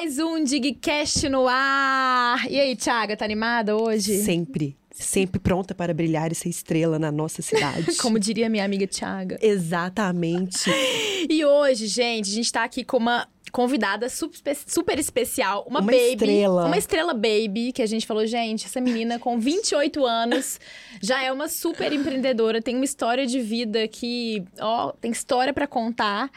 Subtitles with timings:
[0.00, 2.48] Mais um Digcast no ar!
[2.48, 4.22] E aí, Thiago, tá animada hoje?
[4.22, 4.76] Sempre.
[4.92, 7.96] Sempre pronta para brilhar e ser estrela na nossa cidade.
[7.98, 9.36] Como diria minha amiga Thiaga.
[9.42, 10.70] Exatamente.
[11.28, 15.90] E hoje, gente, a gente tá aqui com uma convidada super, super especial, uma, Uma
[15.90, 16.12] baby.
[16.12, 16.66] estrela.
[16.66, 20.60] Uma estrela baby, que a gente falou, gente, essa menina com 28 anos
[21.02, 25.66] já é uma super empreendedora, tem uma história de vida que, ó, tem história pra
[25.66, 26.30] contar.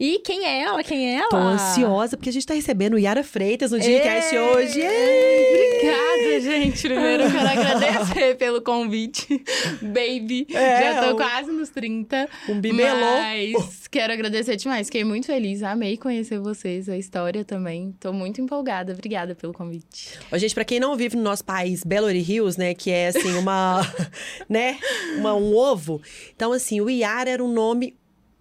[0.00, 0.82] E quem é ela?
[0.84, 1.28] Quem é ela?
[1.28, 3.82] Tô ansiosa porque a gente tá recebendo Yara Freitas no Ei!
[3.82, 4.80] Digcast hoje.
[4.80, 5.48] Ei!
[5.78, 6.82] Obrigada, gente.
[6.82, 9.42] Primeiro eu quero agradecer pelo convite.
[9.82, 10.46] Baby.
[10.54, 12.28] É, Já tô um- quase nos 30.
[12.48, 12.88] Um bibelô.
[12.96, 14.86] Mas quero agradecer demais.
[14.86, 15.64] Fiquei muito feliz.
[15.64, 17.92] Amei conhecer vocês, a história também.
[17.98, 18.92] Tô muito empolgada.
[18.92, 20.16] Obrigada pelo convite.
[20.30, 23.08] Ó, gente, pra quem não vive no nosso país, Belo Horizonte Hills, né, que é
[23.08, 23.80] assim uma,
[24.48, 24.78] né,
[25.16, 26.00] uma, um ovo.
[26.34, 27.94] Então assim, o Yara era um nome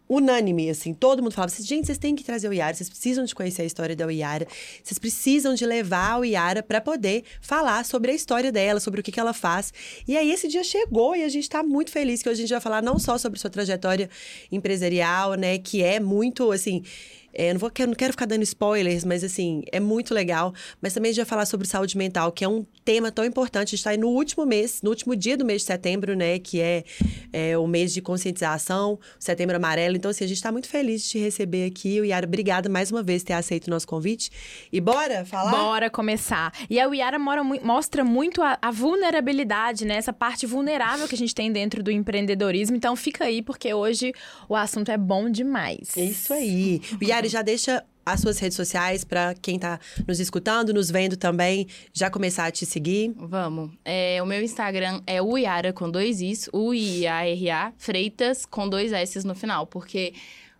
[0.09, 3.25] unânime, assim, todo mundo falava assim, gente, vocês têm que trazer o Yara, vocês precisam
[3.25, 4.47] de conhecer a história da Yara,
[4.83, 9.03] vocês precisam de levar o Yara pra poder falar sobre a história dela, sobre o
[9.03, 9.73] que, que ela faz.
[10.07, 12.51] E aí esse dia chegou e a gente tá muito feliz que hoje a gente
[12.51, 14.09] vai falar não só sobre sua trajetória
[14.51, 16.83] empresarial, né, que é muito, assim,
[17.37, 20.53] é, não, vou, quero- não quero ficar dando spoilers, mas assim, é muito legal.
[20.81, 23.67] Mas também a gente vai falar sobre saúde mental, que é um tema tão importante.
[23.67, 26.39] A gente está aí no último mês, no último dia do mês de setembro, né?
[26.39, 26.83] Que é,
[27.31, 29.95] é o mês de conscientização, setembro amarelo.
[29.95, 32.01] Então, assim, a gente está muito feliz de te receber aqui.
[32.01, 34.29] O Yara, obrigada mais uma vez por ter aceito o nosso convite.
[34.71, 35.51] E bora falar?
[35.51, 36.51] Bora começar.
[36.69, 39.95] E a Yara mora mostra muito a, a vulnerabilidade, né?
[39.95, 42.75] Essa parte vulnerável que a gente tem dentro do empreendedorismo.
[42.75, 44.11] Então fica aí, porque hoje
[44.49, 45.95] o assunto é bom demais.
[45.95, 46.81] É isso aí.
[46.99, 51.17] O Yara, já deixa as suas redes sociais para quem tá nos escutando, nos vendo
[51.17, 53.13] também, já começar a te seguir.
[53.17, 53.71] Vamos.
[53.83, 59.35] É, o meu Instagram é Uiara com dois Is, U-I-A-R-A, Freitas com dois S no
[59.35, 60.13] final, porque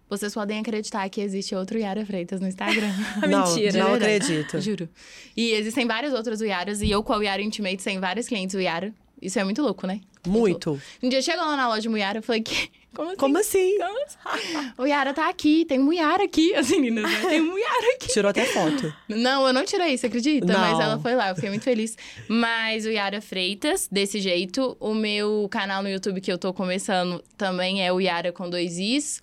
[0.09, 2.91] vocês podem acreditar que existe outro Yara Freitas no Instagram.
[3.29, 3.83] Não, Mentira.
[3.83, 4.59] não acredito.
[4.59, 4.89] Juro.
[5.35, 8.93] E existem várias outras Uiaras, e eu com a Uiara Intimate tem vários clientes Uiara.
[9.21, 10.01] Isso é muito louco, né?
[10.27, 10.79] Muito.
[11.01, 12.69] Um dia chegou lá na loja Muiara, eu falei, que...
[12.97, 13.77] como assim?
[13.77, 14.71] Como assim?
[14.77, 16.53] O Yara tá aqui, tem um Yara aqui.
[16.55, 17.29] As meninas, né?
[17.29, 18.07] Tem um Yara aqui.
[18.07, 18.93] Tirou até foto.
[19.07, 20.45] Não, eu não tirei, você acredita?
[20.45, 20.59] Não.
[20.59, 21.97] Mas ela foi lá, eu fiquei muito feliz.
[22.27, 24.75] Mas o Yara Freitas, desse jeito.
[24.79, 28.77] O meu canal no YouTube que eu tô começando também é o Yara com dois
[28.77, 29.21] Is.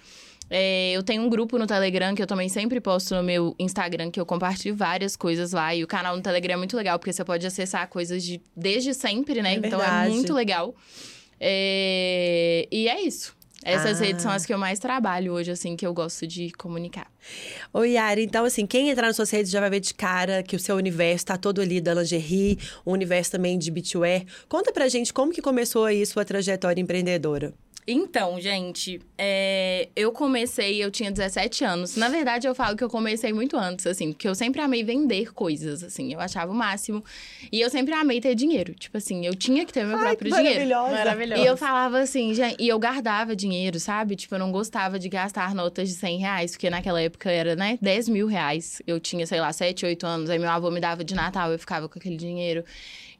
[0.50, 4.10] É, eu tenho um grupo no Telegram que eu também sempre posto no meu Instagram,
[4.10, 5.74] que eu compartilho várias coisas lá.
[5.74, 8.94] E o canal no Telegram é muito legal, porque você pode acessar coisas de desde
[8.94, 9.54] sempre, né?
[9.54, 10.74] É então é muito legal.
[11.40, 13.34] É, e é isso.
[13.64, 14.04] Essas Ah.
[14.04, 17.06] redes são as que eu mais trabalho hoje, assim, que eu gosto de comunicar.
[17.72, 18.20] Oi, Yara.
[18.20, 20.76] Então, assim, quem entrar nas suas redes já vai ver de cara que o seu
[20.76, 24.22] universo tá todo ali da lingerie, um universo também de beachwear.
[24.48, 27.54] Conta pra gente como que começou aí sua trajetória empreendedora.
[27.86, 31.96] Então, gente, é, eu comecei, eu tinha 17 anos.
[31.96, 35.34] Na verdade, eu falo que eu comecei muito antes, assim, porque eu sempre amei vender
[35.34, 37.04] coisas, assim, eu achava o máximo.
[37.52, 38.74] E eu sempre amei ter dinheiro.
[38.74, 40.60] Tipo assim, eu tinha que ter meu próprio dinheiro.
[40.92, 41.42] Maravilhoso.
[41.42, 44.16] E eu falava assim, gente, e eu guardava dinheiro, sabe?
[44.16, 47.78] Tipo, eu não gostava de gastar notas de 100 reais, porque naquela época era, né,
[47.82, 48.80] 10 mil reais.
[48.86, 51.58] Eu tinha, sei lá, 7, 8 anos, aí meu avô me dava de Natal, eu
[51.58, 52.64] ficava com aquele dinheiro.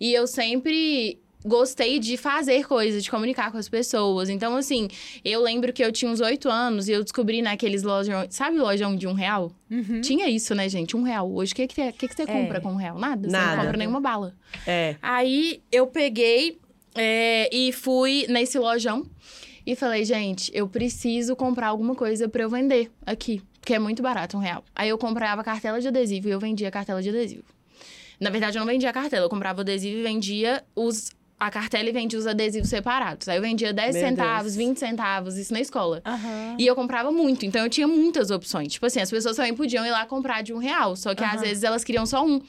[0.00, 4.28] E eu sempre gostei de fazer coisas, de comunicar com as pessoas.
[4.28, 4.88] Então, assim,
[5.25, 8.97] eu lembro que eu tinha uns 8 anos e eu descobri naqueles lojão, sabe lojão
[8.97, 9.53] de um real?
[9.71, 10.00] Uhum.
[10.00, 10.97] Tinha isso, né, gente?
[10.97, 11.31] Um real.
[11.31, 12.99] Hoje, o que, que, que, que você compra com um real?
[12.99, 13.28] Nada.
[13.28, 13.56] Você Nada.
[13.56, 14.34] não compra nenhuma bala.
[14.66, 14.97] É.
[15.03, 16.59] Aí eu peguei
[16.94, 19.04] é, e fui nesse lojão
[19.66, 24.03] e falei, gente, eu preciso comprar alguma coisa pra eu vender aqui, porque é muito
[24.03, 24.65] barato, um real.
[24.75, 27.44] Aí eu comprava cartela de adesivo e eu vendia cartela de adesivo.
[28.21, 31.10] Na verdade, eu não vendia cartela, eu comprava adesivo e vendia os.
[31.47, 33.28] A cartela e vendia os adesivos separados.
[33.28, 34.56] Aí eu vendia 10 Meu centavos, Deus.
[34.69, 36.00] 20 centavos, isso na escola.
[36.06, 36.56] Aham.
[36.59, 38.72] E eu comprava muito, então eu tinha muitas opções.
[38.72, 41.34] Tipo assim, as pessoas também podiam ir lá comprar de um real, só que às
[41.34, 41.43] Aham.
[41.43, 42.41] vezes elas queriam só um.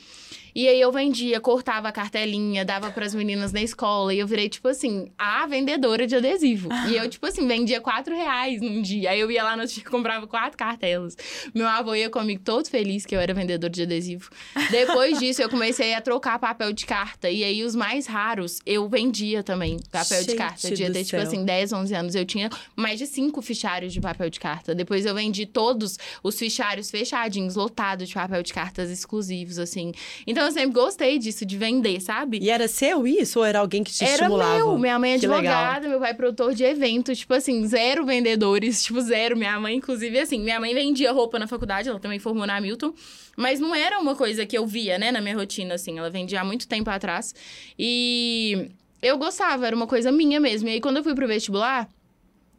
[0.55, 4.13] E aí eu vendia, cortava a cartelinha, dava pras meninas na escola.
[4.13, 6.69] E eu virei, tipo assim, a vendedora de adesivo.
[6.89, 9.09] E eu, tipo assim, vendia quatro reais num dia.
[9.09, 11.17] Aí eu ia lá no dia comprava quatro cartelas.
[11.53, 14.29] Meu avô ia comigo todo feliz que eu era vendedor de adesivo.
[14.71, 17.29] Depois disso, eu comecei a trocar papel de carta.
[17.29, 20.67] E aí, os mais raros, eu vendia também papel de Gente carta.
[20.69, 22.16] Eu do ter, tipo assim, 10, 11 anos.
[22.16, 24.73] Eu tinha mais de cinco fichários de papel de carta.
[24.73, 29.91] Depois eu vendi todos os fichários fechadinhos, lotados de papel de cartas exclusivos, assim.
[30.25, 32.39] Então eu sempre gostei disso, de vender, sabe?
[32.41, 34.55] E era seu isso ou era alguém que te Era estimulava?
[34.55, 34.77] meu.
[34.77, 35.53] Minha mãe é Que legal.
[35.53, 37.13] advogada, meu pai é produtor de evento.
[37.15, 38.83] Tipo assim, zero vendedores.
[38.83, 39.35] Tipo, zero.
[39.35, 42.93] Minha mãe, inclusive, assim, minha mãe vendia roupa na faculdade, ela também formou na Hamilton.
[43.35, 45.97] Mas não era uma coisa que eu via, né, na minha rotina, assim.
[45.99, 47.33] Ela vendia há muito tempo atrás.
[47.77, 48.69] E
[49.01, 50.69] eu gostava, era uma coisa minha mesmo.
[50.69, 51.89] E aí, quando eu fui pro vestibular,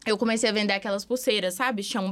[0.06, 1.82] eu comecei a vender aquelas pulseiras, sabe?
[1.82, 2.10] Chão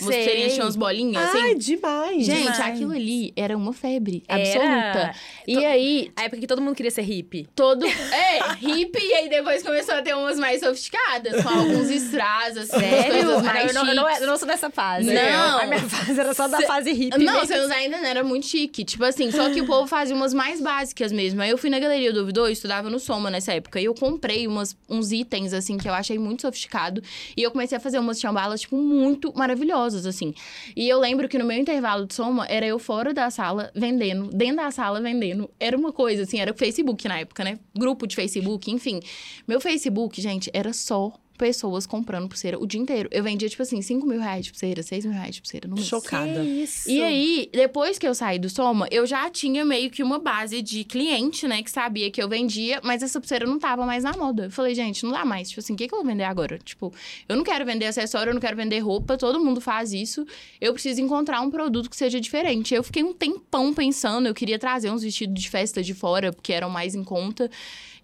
[0.00, 0.48] Umas Sei.
[0.50, 1.58] tinham umas bolinhas, Ai, assim.
[1.58, 2.26] demais.
[2.26, 2.60] Gente, demais.
[2.60, 4.42] aquilo ali era uma febre Era.
[4.42, 5.14] absoluta.
[5.46, 7.48] E aí, A época que todo mundo queria ser hippie.
[7.54, 7.86] todo.
[7.86, 12.70] É, hippie, e aí depois começou a ter umas mais sofisticadas, com alguns strass, assim,
[13.10, 14.20] coisas mais eu, não, eu, não, chiques.
[14.20, 15.12] eu não sou dessa fase.
[15.12, 15.58] Não.
[15.60, 17.18] A minha fase era só da Cê- fase hippie.
[17.24, 17.46] Não, mesmo.
[17.46, 18.84] você não ainda não era muito chique.
[18.84, 21.40] Tipo assim, só que o povo fazia umas mais básicas mesmo.
[21.40, 23.80] Aí eu fui na Galeria do Ouvidor, eu estudava no Soma nessa época.
[23.80, 27.02] E eu comprei umas, uns itens, assim, que eu achei muito sofisticado.
[27.36, 30.34] E eu comecei a fazer umas chambalas, tipo, muito maravilhosas, assim.
[30.74, 34.28] E eu lembro que no meu intervalo de Soma, era eu fora da sala vendendo,
[34.28, 35.48] dentro da sala vendendo.
[35.60, 37.58] Era uma coisa, assim, era o Facebook na época, né?
[37.76, 39.00] Grupo de Facebook, enfim.
[39.46, 43.08] Meu Facebook, gente, era só pessoas comprando pulseira o dia inteiro.
[43.12, 45.74] Eu vendia, tipo assim, 5 mil reais de pulseira, 6 mil reais de pulseira no
[45.74, 45.86] mês.
[45.86, 46.40] Chocada.
[46.40, 46.90] Que isso.
[46.90, 50.62] E aí, depois que eu saí do Soma, eu já tinha meio que uma base
[50.62, 51.62] de cliente, né?
[51.62, 54.44] Que sabia que eu vendia, mas essa pulseira não tava mais na moda.
[54.44, 55.48] Eu falei, gente, não dá mais.
[55.48, 56.58] Tipo assim, o que, que eu vou vender agora?
[56.58, 56.92] Tipo,
[57.28, 60.26] eu não quero vender acessório, eu não quero vender roupa, todo mundo faz isso.
[60.60, 62.74] Eu preciso encontrar um produto que seja diferente.
[62.74, 66.52] Eu fiquei um tempão pensando, eu queria trazer uns vestidos de festa de fora, porque
[66.52, 67.50] eram mais em conta.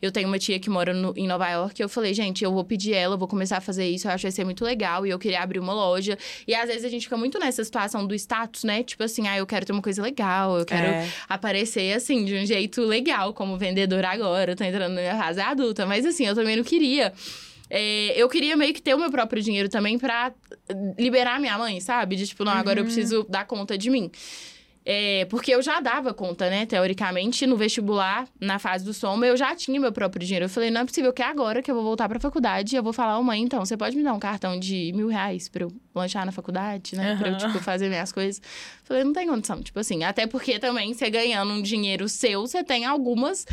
[0.03, 2.53] Eu tenho uma tia que mora no- em Nova York e eu falei, gente, eu
[2.53, 4.65] vou pedir ela, eu vou começar a fazer isso, eu acho que vai ser muito
[4.65, 5.07] legal.
[5.07, 6.19] E eu queria abrir uma loja.
[6.47, 8.83] E às vezes a gente fica muito nessa situação do status, né?
[8.83, 11.09] Tipo assim, ah, eu quero ter uma coisa legal, eu quero É.
[11.29, 14.53] aparecer assim, de um jeito legal, como vendedora agora.
[14.53, 15.87] Eu tô entrando na minha fase adulta.
[15.87, 17.13] Mas assim, eu também não queria.
[17.71, 20.33] É, eu queria meio que ter o meu próprio dinheiro também pra
[20.99, 22.17] liberar minha mãe, sabe?
[22.17, 24.11] De tipo, não, agora eu preciso dar conta de mim.
[24.84, 26.67] É, porque eu já dava conta, né?
[26.67, 30.46] Teoricamente, no vestibular, na fase do soma, eu já tinha meu próprio dinheiro.
[30.46, 32.93] Eu falei, não é possível que agora que eu vou voltar pra faculdade, eu vou
[32.93, 35.73] falar, ô mãe, então, você pode me dar um cartão de mil reais pra eu
[35.94, 37.14] lanchar na faculdade, né?
[37.17, 38.43] Pra eu, tipo, fazer minhas coisas.
[38.82, 40.02] Falei, não tem condição, tipo assim.
[40.02, 43.46] Até porque também, você ganhando um dinheiro seu, você tem algumas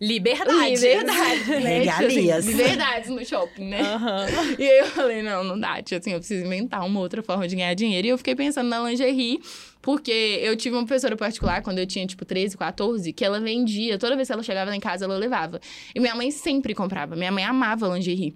[0.00, 0.74] Liberdade.
[0.74, 1.80] liberdades, né?
[1.82, 2.38] Tipo Regalias.
[2.38, 3.80] assim, liberdades no shopping, né?
[3.82, 4.26] Aham.
[4.58, 7.46] E aí eu falei, não, não dá, tipo assim, eu preciso inventar uma outra forma
[7.46, 8.08] de ganhar dinheiro.
[8.08, 9.38] E eu fiquei pensando na lingerie,
[9.82, 13.98] porque eu tive uma professora particular quando eu tinha, tipo, 13, 14, que ela vendia,
[13.98, 15.60] toda vez que ela chegava lá em casa, ela levava.
[15.92, 18.34] E minha mãe sempre comprava, minha mãe amava lingerie.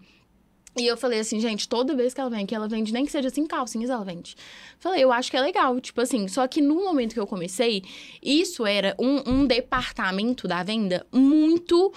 [0.76, 3.12] E eu falei assim, gente, toda vez que ela vem aqui, ela vende, nem que
[3.12, 4.37] seja assim, calcinhas, ela vende.
[4.78, 7.82] Falei, eu acho que é legal, tipo assim, só que no momento que eu comecei,
[8.22, 11.94] isso era um, um departamento da venda muito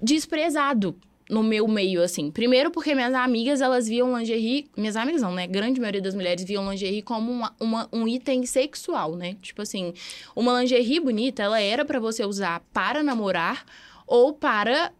[0.00, 0.96] desprezado
[1.32, 2.30] no meu meio, assim.
[2.30, 4.66] Primeiro porque minhas amigas, elas viam lingerie...
[4.76, 5.46] Minhas amigas não, né?
[5.46, 9.36] Grande maioria das mulheres viam lingerie como uma, uma- um item sexual, né?
[9.40, 9.94] Tipo assim,
[10.36, 13.64] uma lingerie bonita, ela era pra você usar para namorar
[14.06, 14.92] ou para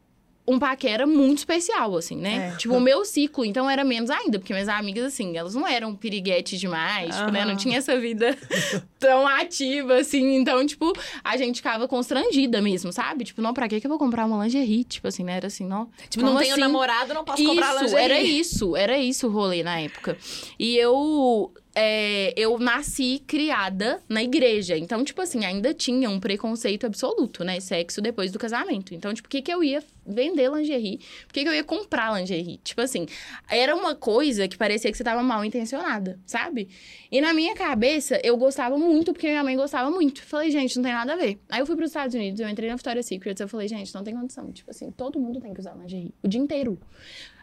[0.47, 2.53] um paquera muito especial, assim, né?
[2.53, 2.57] É.
[2.57, 4.39] Tipo, o meu ciclo, então, era menos ainda.
[4.39, 7.45] Porque minhas amigas, assim, elas não eram piriguete demais, tipo, né?
[7.45, 8.37] Não tinha essa vida
[8.99, 10.35] tão ativa, assim.
[10.35, 10.93] Então, tipo,
[11.23, 13.25] a gente ficava constrangida mesmo, sabe?
[13.25, 14.85] Tipo, não, pra que que eu vou comprar uma lingerie?
[14.85, 15.37] Tipo assim, né?
[15.37, 15.89] Era assim, não...
[16.09, 16.61] Tipo, não como tenho assim?
[16.61, 18.05] namorado, não posso isso, comprar lingerie.
[18.05, 20.19] era isso, era isso o rolê na época.
[20.59, 24.77] E eu, é, eu nasci criada na igreja.
[24.77, 27.61] Então, tipo assim, ainda tinha um preconceito absoluto, né?
[27.61, 28.95] Sexo depois do casamento.
[28.95, 30.99] Então, tipo, por que, que eu ia vender lingerie?
[31.27, 32.59] Por que, que eu ia comprar lingerie?
[32.59, 33.07] Tipo assim,
[33.49, 36.69] era uma coisa que parecia que você tava mal intencionada, sabe?
[37.11, 40.23] E na minha cabeça, eu gostava muito, porque minha mãe gostava muito.
[40.23, 41.39] Falei, gente, não tem nada a ver.
[41.49, 44.05] Aí eu fui pros Estados Unidos, eu entrei na Victoria's Secret, eu falei, gente, não
[44.05, 44.51] tem condição.
[44.53, 46.13] Tipo assim, todo mundo tem que usar lingerie.
[46.23, 46.79] O dia inteiro.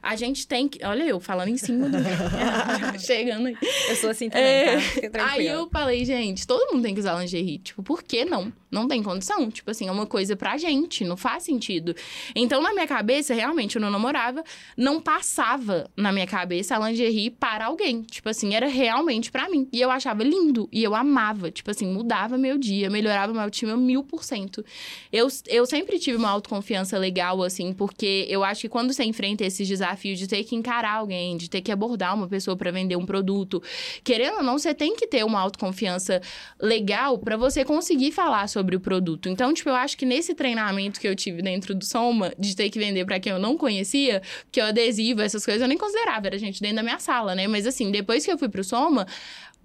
[0.01, 0.83] A gente tem que.
[0.85, 1.97] Olha, eu falando em cima do.
[2.99, 3.57] Chegando aí.
[3.89, 4.81] Eu sou assim também, É, tá?
[4.81, 5.33] Fica tranquila.
[5.33, 7.59] Aí eu falei, gente, todo mundo tem que usar lingerie.
[7.59, 8.51] Tipo, por que não?
[8.71, 9.49] Não tem condição.
[9.49, 11.95] Tipo assim, é uma coisa pra gente, não faz sentido.
[12.35, 14.43] Então, na minha cabeça, realmente, eu não namorava,
[14.77, 18.03] não passava na minha cabeça a lingerie para alguém.
[18.03, 19.67] Tipo assim, era realmente pra mim.
[19.71, 20.69] E eu achava lindo.
[20.71, 21.51] E eu amava.
[21.51, 24.63] Tipo assim, mudava meu dia, melhorava meu time mil por cento.
[25.11, 29.43] Eu, eu sempre tive uma autoconfiança legal, assim, porque eu acho que quando você enfrenta
[29.43, 32.95] esses desafios de ter que encarar alguém, de ter que abordar uma pessoa pra vender
[32.95, 33.61] um produto,
[34.03, 36.21] querendo ou não, você tem que ter uma autoconfiança
[36.61, 39.29] legal pra você conseguir falar sobre o produto.
[39.29, 42.69] Então, tipo, eu acho que nesse treinamento que eu tive dentro do Soma, de ter
[42.69, 46.27] que vender pra quem eu não conhecia, que o adesivo, essas coisas eu nem considerava,
[46.27, 47.47] era gente dentro da minha sala, né?
[47.47, 49.07] Mas assim, depois que eu fui pro Soma,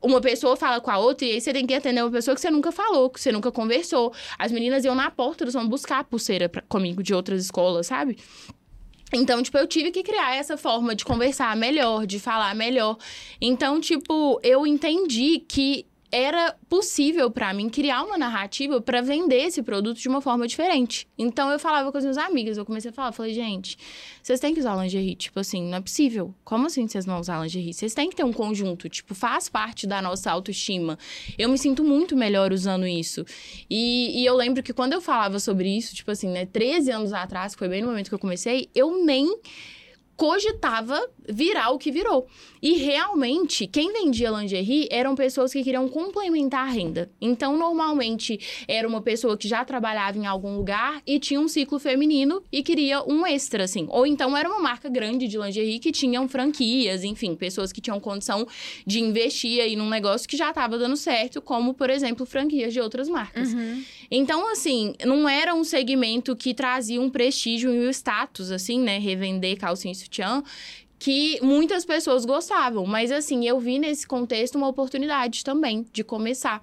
[0.03, 2.41] uma pessoa fala com a outra e aí você tem que atender uma pessoa que
[2.41, 4.13] você nunca falou, que você nunca conversou.
[4.39, 8.19] As meninas iam na porta do Soma buscar pulseira pra, comigo de outras escolas, sabe?
[9.13, 12.99] Então, tipo, eu tive que criar essa forma de conversar melhor, de falar melhor.
[13.41, 19.63] Então, tipo, eu entendi que era possível pra mim criar uma narrativa pra vender esse
[19.63, 21.09] produto de uma forma diferente.
[21.19, 23.77] Então eu falava com as minhas amigas, eu comecei a falar, falei, gente,
[24.23, 26.35] vocês têm que usar lingerie, tipo assim, não é possível.
[26.45, 27.75] Como assim vocês não usar lingerie?
[27.75, 30.99] Vocês têm que ter um conjunto, tipo, faz parte da nossa autoestima.
[31.37, 33.25] Eu me sinto muito melhor usando isso.
[33.69, 37.13] E, e eu lembro que quando eu falava sobre isso, tipo assim, né, 13 anos
[37.13, 39.37] atrás, que foi bem no momento que eu comecei, eu nem
[40.17, 42.27] cogitava virar o que virou.
[42.63, 47.11] E realmente, quem vendia lingerie eram pessoas que queriam complementar a renda.
[47.21, 51.79] Então, normalmente, era uma pessoa que já trabalhava em algum lugar e tinha um ciclo
[51.79, 53.87] feminino e queria um extra, assim.
[53.91, 58.01] Ou então era uma marca grande de lingerie que tinham franquias, enfim, pessoas que tinham
[58.01, 58.47] condição
[58.87, 62.81] de investir aí num negócio que já estava dando certo, como, por exemplo, franquias de
[62.81, 63.53] outras marcas.
[63.53, 63.85] Uhum.
[64.11, 68.99] Então, assim, não era um segmento que trazia um prestígio e um status, assim, né?
[68.99, 70.43] Revender calcinha e sutiã,
[70.99, 72.87] que muitas pessoas gostavam.
[72.87, 76.63] Mas, assim, eu vi nesse contexto uma oportunidade também de começar.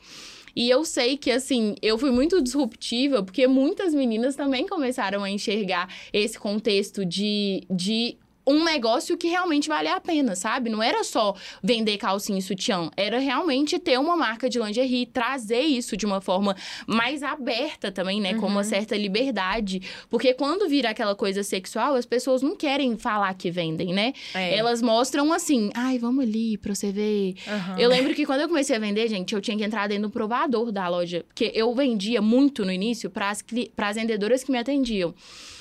[0.55, 5.29] E eu sei que, assim, eu fui muito disruptiva, porque muitas meninas também começaram a
[5.29, 10.69] enxergar esse contexto de, de um negócio que realmente valia a pena, sabe?
[10.69, 15.61] Não era só vender calcinha e sutiã, era realmente ter uma marca de lingerie, trazer
[15.61, 16.55] isso de uma forma
[16.87, 18.33] mais aberta também, né?
[18.33, 19.81] Com uma certa liberdade.
[20.09, 24.13] Porque quando vira aquela coisa sexual, as pessoas não querem falar que vendem, né?
[24.33, 24.57] É.
[24.57, 27.35] Elas mostram assim, ai, vamos ali pra você ver.
[27.47, 27.79] Aham.
[27.79, 30.09] Eu lembro que quando eu comecei a vender, gente, eu tinha que entrar dentro do
[30.09, 31.23] provador da loja.
[31.27, 35.13] Porque eu vendia muito no início para as vendedoras que me atendiam.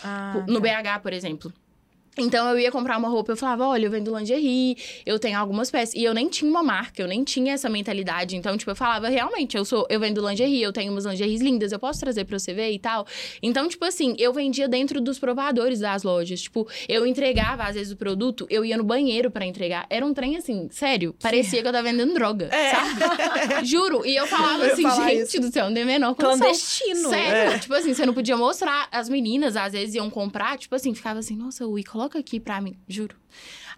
[0.02, 0.82] Ah, no tá.
[0.82, 1.52] BH, por exemplo.
[2.18, 4.76] Então eu ia comprar uma roupa, eu falava, olha, eu vendo lingerie,
[5.06, 5.94] eu tenho algumas peças.
[5.94, 8.36] E eu nem tinha uma marca, eu nem tinha essa mentalidade.
[8.36, 11.72] Então, tipo, eu falava, realmente, eu sou, eu vendo lingerie, eu tenho umas lingeries lindas,
[11.72, 13.06] eu posso trazer pra você ver e tal.
[13.42, 16.42] Então, tipo assim, eu vendia dentro dos provadores das lojas.
[16.42, 19.86] Tipo, eu entregava, às vezes, o produto, eu ia no banheiro pra entregar.
[19.88, 23.64] Era um trem assim, sério, parecia que eu tava vendendo droga, sabe?
[23.66, 24.04] Juro.
[24.04, 26.38] E eu falava Eu assim, gente do céu, não tem menor condição.
[26.38, 27.08] Clandestino.
[27.08, 28.88] Sério, tipo assim, você não podia mostrar.
[28.90, 32.60] As meninas, às vezes, iam comprar, tipo assim, ficava assim, nossa, Ui, coloca aqui pra
[32.60, 33.16] mim, juro.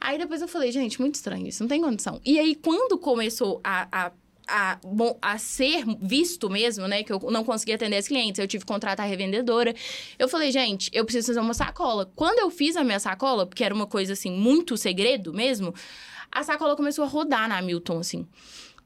[0.00, 2.20] Aí depois eu falei, gente, muito estranho isso, não tem condição.
[2.24, 4.06] E aí, quando começou a.
[4.06, 4.12] a
[4.44, 7.04] a, bom, a ser visto mesmo, né?
[7.04, 9.72] Que eu não conseguia atender as clientes, eu tive que contratar a revendedora.
[10.18, 12.10] Eu falei, gente, eu preciso fazer uma sacola.
[12.16, 15.72] Quando eu fiz a minha sacola, porque era uma coisa assim, muito segredo mesmo,
[16.30, 18.26] a sacola começou a rodar na Milton, assim.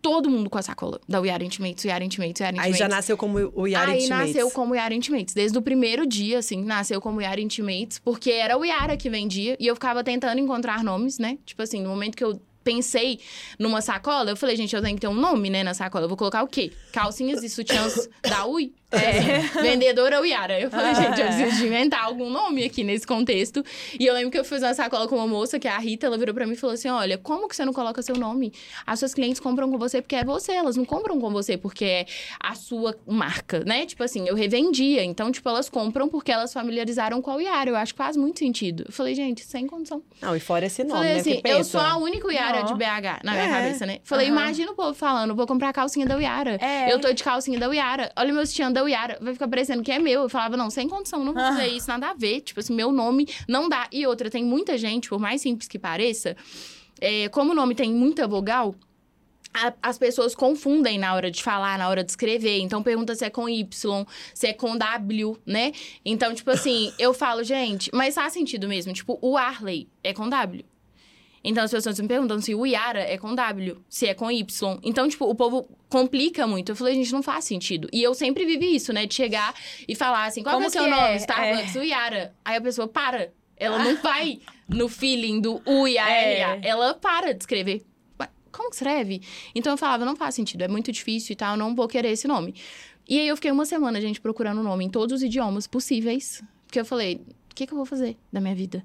[0.03, 2.61] Todo mundo com a sacola da We Are Intimates, We Are Intimates, We Are Aí
[2.71, 2.79] Intimates.
[2.79, 4.35] já nasceu como o Yara Aí Intimates.
[4.35, 5.35] nasceu como Yara Intimates.
[5.35, 9.57] Desde o primeiro dia, assim, nasceu como Yara Intimates, porque era o Yara que vendia
[9.59, 11.39] e eu ficava tentando encontrar nomes, né?
[11.45, 13.21] Tipo assim, no momento que eu pensei
[13.61, 16.05] numa sacola, eu falei, gente, eu tenho que ter um nome, né, na sacola.
[16.05, 16.73] Eu vou colocar o quê?
[16.93, 18.73] Calcinhas e sutiãs da Ui?
[18.91, 19.41] É.
[19.63, 20.61] Vendedora Yara.
[20.61, 23.65] Eu falei, gente, eu preciso de inventar algum nome aqui nesse contexto.
[23.99, 26.07] E eu lembro que eu fiz uma sacola com uma moça, que é a Rita,
[26.07, 28.53] ela virou pra mim e falou assim: olha, como que você não coloca seu nome?
[28.87, 31.85] As suas clientes compram com você porque é você, elas não compram com você porque
[31.85, 32.07] é
[32.41, 33.87] a sua marca, né?
[33.87, 35.03] Tipo assim, eu revendia.
[35.05, 37.71] Então, tipo, elas compram porque elas familiarizaram com a Yara.
[37.71, 38.85] Eu acho que faz muito sentido.
[38.87, 40.03] Eu falei, gente, sem condição.
[40.23, 41.21] Não, e fora esse nome, Falei né?
[41.21, 42.63] assim, eu sou a única Yara Ó.
[42.63, 43.49] de BH na minha É.
[43.49, 43.99] cabeça, né?
[44.05, 44.37] Falei, Aham.
[44.37, 46.57] imagina o povo falando, vou comprar a calcinha da Yara.
[46.61, 46.93] É.
[46.93, 48.13] Eu tô de calcinha da Yara.
[48.17, 49.19] Olha meu sutiã da Yara.
[49.21, 50.23] Vai ficar parecendo que é meu.
[50.23, 51.53] Eu falava, não, sem condição, não vou Ah.
[51.53, 52.41] fazer isso, nada a ver.
[52.43, 53.89] Tipo assim, meu nome não dá.
[53.93, 56.37] E outra, tem muita gente, por mais simples que pareça,
[57.01, 58.75] é, como o nome tem muita vogal,
[59.83, 62.59] as pessoas confundem na hora de falar, na hora de escrever.
[62.61, 64.05] Então, pergunta se é com Y,
[64.35, 65.73] se é com W, né?
[66.05, 68.93] Então, tipo assim, eu falo, gente, mas faz sentido mesmo.
[68.93, 70.63] Tipo, o Arley é com W.
[71.47, 74.79] Então, as pessoas me perguntam se o Yara é com W, se é com Y.
[74.83, 76.73] Então, tipo, o povo complica muito.
[76.73, 77.89] Eu falei, gente, não faz sentido.
[77.93, 79.07] E eu sempre vivi isso, né?
[79.07, 79.55] De chegar
[79.87, 81.15] e falar assim, qual que é Como o seu nome?
[81.15, 81.17] é?
[81.17, 82.35] Starbucks, o Yara.
[82.45, 83.31] Aí a pessoa para.
[83.57, 86.61] Ela não vai no feeling do U e a É.
[86.65, 87.85] Ela para de escrever.
[88.51, 89.23] Como que escreve?
[89.55, 92.27] Então eu falava, não faz sentido, é muito difícil e tal, não vou querer esse
[92.27, 92.55] nome.
[93.07, 96.43] E aí eu fiquei uma semana, gente, procurando o nome em todos os idiomas possíveis.
[96.67, 98.83] Porque eu falei, o que, que eu vou fazer da minha vida?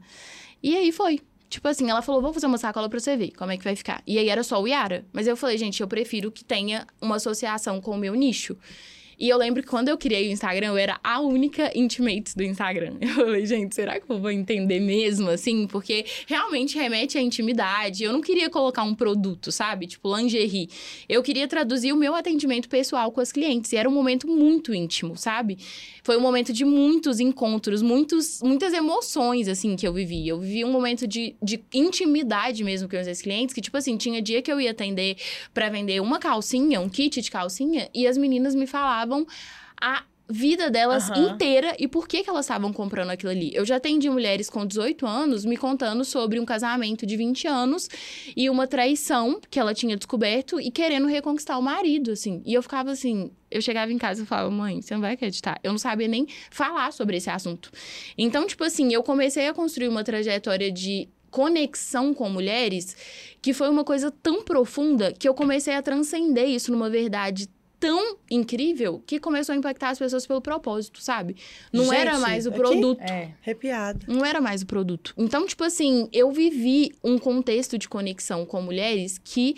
[0.61, 1.21] E aí foi.
[1.51, 3.75] Tipo assim, ela falou, vou fazer uma sacola pra você ver como é que vai
[3.75, 4.01] ficar.
[4.07, 5.05] E aí era só o Yara.
[5.11, 8.57] Mas eu falei, gente, eu prefiro que tenha uma associação com o meu nicho.
[9.19, 12.41] E eu lembro que quando eu criei o Instagram, eu era a única intimate do
[12.41, 12.95] Instagram.
[13.01, 15.67] Eu falei, gente, será que eu vou entender mesmo, assim?
[15.67, 18.03] Porque realmente remete à intimidade.
[18.03, 19.85] Eu não queria colocar um produto, sabe?
[19.85, 20.69] Tipo, lingerie.
[21.07, 23.71] Eu queria traduzir o meu atendimento pessoal com as clientes.
[23.73, 25.59] E era um momento muito íntimo, sabe?
[26.03, 30.27] Foi um momento de muitos encontros, muitos, muitas emoções, assim, que eu vivi.
[30.27, 33.97] Eu vivi um momento de, de intimidade mesmo com os meus clientes, que, tipo assim,
[33.97, 35.17] tinha dia que eu ia atender
[35.53, 39.25] pra vender uma calcinha, um kit de calcinha, e as meninas me falavam
[39.79, 41.33] a vida delas Aham.
[41.33, 43.51] inteira e por que, que elas estavam comprando aquilo ali.
[43.53, 47.89] Eu já atendi mulheres com 18 anos me contando sobre um casamento de 20 anos
[48.35, 52.41] e uma traição que ela tinha descoberto e querendo reconquistar o marido, assim.
[52.45, 55.59] E eu ficava assim, eu chegava em casa e falava, mãe, você não vai acreditar.
[55.63, 57.71] Eu não sabia nem falar sobre esse assunto.
[58.17, 62.95] Então, tipo assim, eu comecei a construir uma trajetória de conexão com mulheres
[63.41, 67.47] que foi uma coisa tão profunda que eu comecei a transcender isso numa verdade
[67.81, 71.35] tão incrível que começou a impactar as pessoas pelo propósito, sabe?
[71.73, 73.01] Não Gente, era mais o aqui- produto.
[73.01, 73.31] É.
[73.41, 74.05] Arrepiada.
[74.07, 75.13] Não era mais o produto.
[75.17, 79.55] Então, tipo assim, eu vivi um contexto de conexão com mulheres que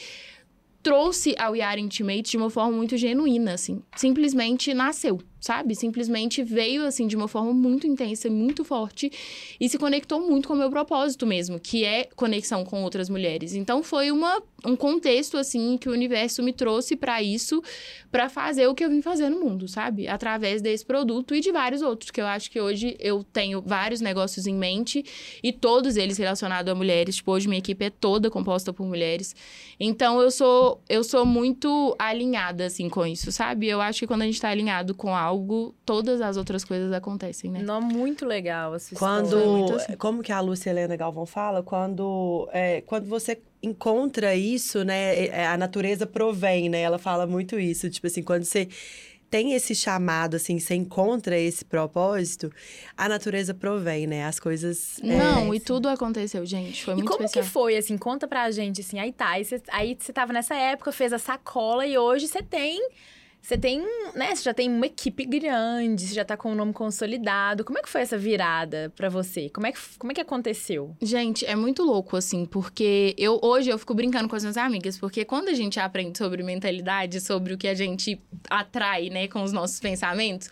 [0.81, 3.81] trouxe ao Yara Intimate de uma forma muito genuína, assim.
[3.95, 5.75] Simplesmente nasceu, sabe?
[5.75, 9.11] Simplesmente veio, assim, de uma forma muito intensa, muito forte
[9.59, 13.53] e se conectou muito com o meu propósito mesmo, que é conexão com outras mulheres.
[13.53, 17.61] Então, foi uma, um contexto, assim, que o universo me trouxe pra isso,
[18.09, 20.07] pra fazer o que eu vim fazer no mundo, sabe?
[20.07, 23.99] Através desse produto e de vários outros, que eu acho que hoje eu tenho vários
[23.99, 25.03] negócios em mente
[25.43, 27.17] e todos eles relacionados a mulheres.
[27.17, 29.35] Tipo, hoje minha equipe é toda composta por mulheres.
[29.79, 33.67] Então eu sou eu sou muito alinhada assim com isso, sabe?
[33.67, 35.32] Eu acho que quando a gente tá alinhado com algo,
[35.85, 37.61] todas as outras coisas acontecem, né?
[37.61, 39.47] Não, muito legal essa Quando, história.
[39.47, 39.95] muito assim.
[39.97, 45.47] como que a Lúcia Helena Galvão fala, quando, é, quando você encontra isso, né, é,
[45.47, 46.81] a natureza provém, né?
[46.81, 48.67] Ela fala muito isso, tipo assim, quando você
[49.29, 52.51] tem esse chamado, assim, você encontra esse propósito,
[52.95, 54.25] a natureza provém, né?
[54.25, 54.99] As coisas.
[55.01, 56.83] é, Não, e tudo aconteceu, gente.
[56.83, 57.43] Foi E muito como especial.
[57.43, 57.97] que foi, assim?
[57.97, 58.99] Conta pra gente, assim.
[58.99, 62.43] Aí tá, aí você, aí você tava nessa época, fez a sacola e hoje você
[62.43, 62.79] tem...
[63.43, 63.81] Você tem,
[64.15, 64.33] né?
[64.33, 67.65] Você já tem uma equipe grande, você já tá com o nome consolidado.
[67.65, 69.49] Como é que foi essa virada pra você?
[69.49, 70.95] Como é que, como é que aconteceu?
[71.01, 74.97] Gente, é muito louco, assim, porque eu hoje eu fico brincando com as minhas amigas,
[74.97, 78.17] porque quando a gente aprende sobre mentalidade, sobre o que a gente
[78.49, 80.49] atrai, né, com os nossos pensamentos,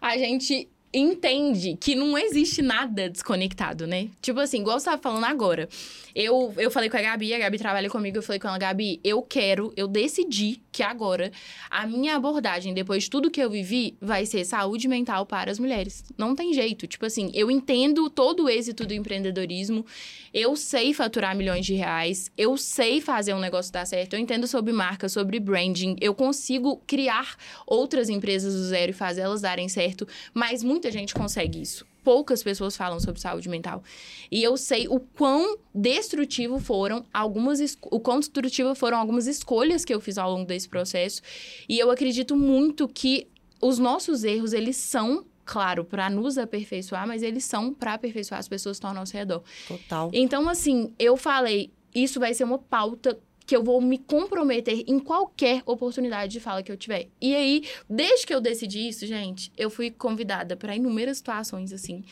[0.00, 4.08] a gente entende que não existe nada desconectado, né?
[4.20, 5.68] Tipo assim, igual você tava falando agora.
[6.14, 9.00] Eu, eu falei com a Gabi, a Gabi trabalha comigo, eu falei com ela, Gabi,
[9.04, 11.30] eu quero, eu decidi que agora
[11.70, 15.58] a minha abordagem, depois de tudo que eu vivi, vai ser saúde mental para as
[15.58, 16.04] mulheres.
[16.16, 16.86] Não tem jeito.
[16.86, 19.84] Tipo assim, eu entendo todo o êxito do empreendedorismo,
[20.32, 24.46] eu sei faturar milhões de reais, eu sei fazer um negócio dar certo, eu entendo
[24.46, 29.68] sobre marca, sobre branding, eu consigo criar outras empresas do zero e fazer elas darem
[29.68, 31.86] certo, mas muita gente consegue isso.
[32.02, 33.84] Poucas pessoas falam sobre saúde mental.
[34.30, 37.60] E eu sei o quão destrutivo foram algumas
[37.90, 41.20] o quão destrutivo foram algumas escolhas que eu fiz ao longo desse processo.
[41.68, 43.28] E eu acredito muito que
[43.60, 48.46] os nossos erros, eles são Claro, para nos aperfeiçoar, mas eles são para aperfeiçoar as
[48.46, 49.42] pessoas que estão ao nosso redor.
[49.66, 50.08] Total.
[50.12, 53.18] Então, assim, eu falei, isso vai ser uma pauta
[53.50, 57.08] que eu vou me comprometer em qualquer oportunidade de fala que eu tiver.
[57.20, 62.04] E aí, desde que eu decidi isso, gente, eu fui convidada para inúmeras situações, assim.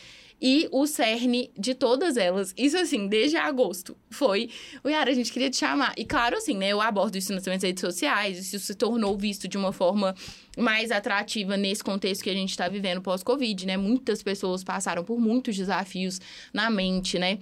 [0.43, 4.51] E o cerne de todas elas, isso assim, desde agosto, foi
[4.83, 5.95] o Yara, a gente queria te chamar.
[5.97, 9.47] E claro, assim, né, eu abordo isso nas minhas redes sociais, isso se tornou visto
[9.47, 10.17] de uma forma
[10.57, 13.77] mais atrativa nesse contexto que a gente está vivendo pós-Covid, né?
[13.77, 16.21] Muitas pessoas passaram por muitos desafios
[16.53, 17.39] na mente, né?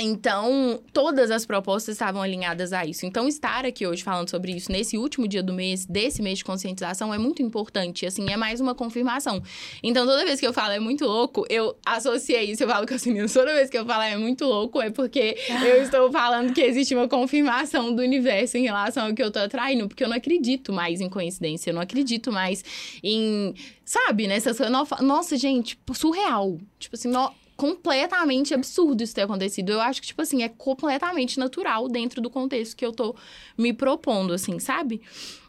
[0.00, 3.04] Então, todas as propostas estavam alinhadas a isso.
[3.04, 6.44] Então, estar aqui hoje falando sobre isso nesse último dia do mês, desse mês de
[6.44, 8.06] conscientização, é muito importante.
[8.06, 9.42] Assim, é mais uma confirmação.
[9.82, 12.62] Então, toda vez que eu falo é muito louco, eu associei isso.
[12.62, 15.36] Eu falo com as meninas, toda vez que eu falo é muito louco, é porque
[15.66, 19.40] eu estou falando que existe uma confirmação do universo em relação ao que eu tô
[19.40, 19.88] atraindo.
[19.88, 22.64] Porque eu não acredito mais em coincidência, eu não acredito mais
[23.02, 23.54] em.
[23.84, 24.72] Sabe, nessas coisas.
[24.72, 26.58] Nossa, Nossa, gente, surreal.
[26.78, 27.30] Tipo assim, no-
[27.62, 29.70] completamente absurdo isso ter acontecido.
[29.70, 33.14] Eu acho que, tipo assim, é completamente natural dentro do contexto que eu tô
[33.56, 35.00] me propondo, assim, sabe?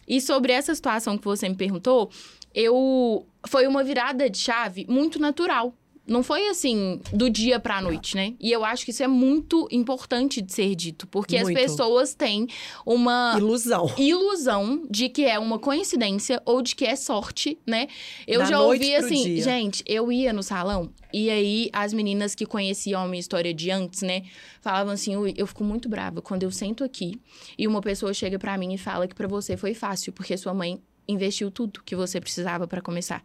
[0.08, 2.12] E sobre essa situação que você me perguntou,
[2.54, 3.26] eu.
[3.48, 5.74] Foi uma virada de chave muito natural.
[6.06, 8.34] Não foi assim, do dia pra noite, né?
[8.38, 11.58] E eu acho que isso é muito importante de ser dito, porque Muito.
[11.58, 12.46] as pessoas têm
[12.86, 13.90] uma Ilusão.
[13.98, 17.88] ilusão de que é uma coincidência ou de que é sorte, né?
[18.28, 19.44] Eu Da já ouvi assim, dia.
[19.44, 23.72] gente, eu ia no salão e aí as meninas que conheciam a minha história de
[23.72, 24.24] antes, né,
[24.62, 27.14] falavam assim, "Ui, eu fico muito brava quando eu sento aqui
[27.58, 30.54] e uma pessoa chega pra mim e fala que pra você foi fácil porque sua
[30.54, 33.24] mãe investiu tudo que você precisava pra começar.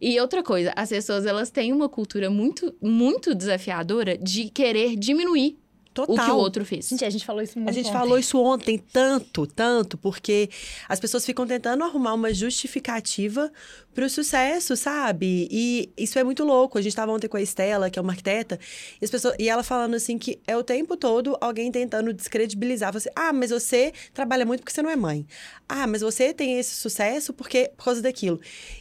[0.00, 5.58] E outra coisa, as pessoas elas têm uma cultura muito muito desafiadora de querer diminuir
[6.06, 6.24] Total.
[6.24, 6.88] o que o outro fez.
[6.88, 7.98] Gente, a gente falou isso muito A gente ontem.
[7.98, 10.48] falou isso ontem tanto, tanto, porque
[10.88, 13.50] as pessoas ficam tentando arrumar uma justificativa
[13.94, 15.48] pro sucesso, sabe?
[15.50, 16.78] E isso é muito louco.
[16.78, 18.58] A gente tava ontem com a Estela, que é uma arquiteta,
[19.00, 22.92] e, as pessoas, e ela falando assim que é o tempo todo alguém tentando descredibilizar
[22.92, 23.10] você.
[23.16, 25.26] Ah, mas você trabalha muito porque você não é mãe.
[25.68, 28.40] Ah, mas você tem esse sucesso porque por causa daquilo.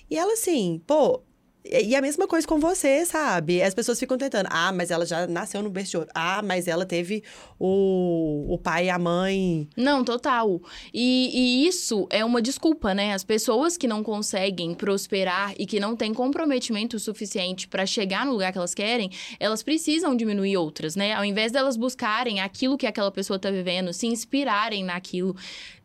[0.10, 1.22] E ela assim, pô,
[1.66, 3.62] e a mesma coisa com você, sabe?
[3.62, 4.48] As pessoas ficam tentando.
[4.50, 6.10] Ah, mas ela já nasceu no berço de ouro.
[6.16, 7.22] Ah, mas ela teve
[7.60, 9.68] o, o pai e a mãe.
[9.76, 10.62] Não, total.
[10.94, 13.14] E, e isso é uma desculpa, né?
[13.14, 18.32] As pessoas que não conseguem prosperar e que não têm comprometimento suficiente para chegar no
[18.32, 21.14] lugar que elas querem, elas precisam diminuir outras, né?
[21.14, 25.36] Ao invés delas buscarem aquilo que aquela pessoa tá vivendo, se inspirarem naquilo,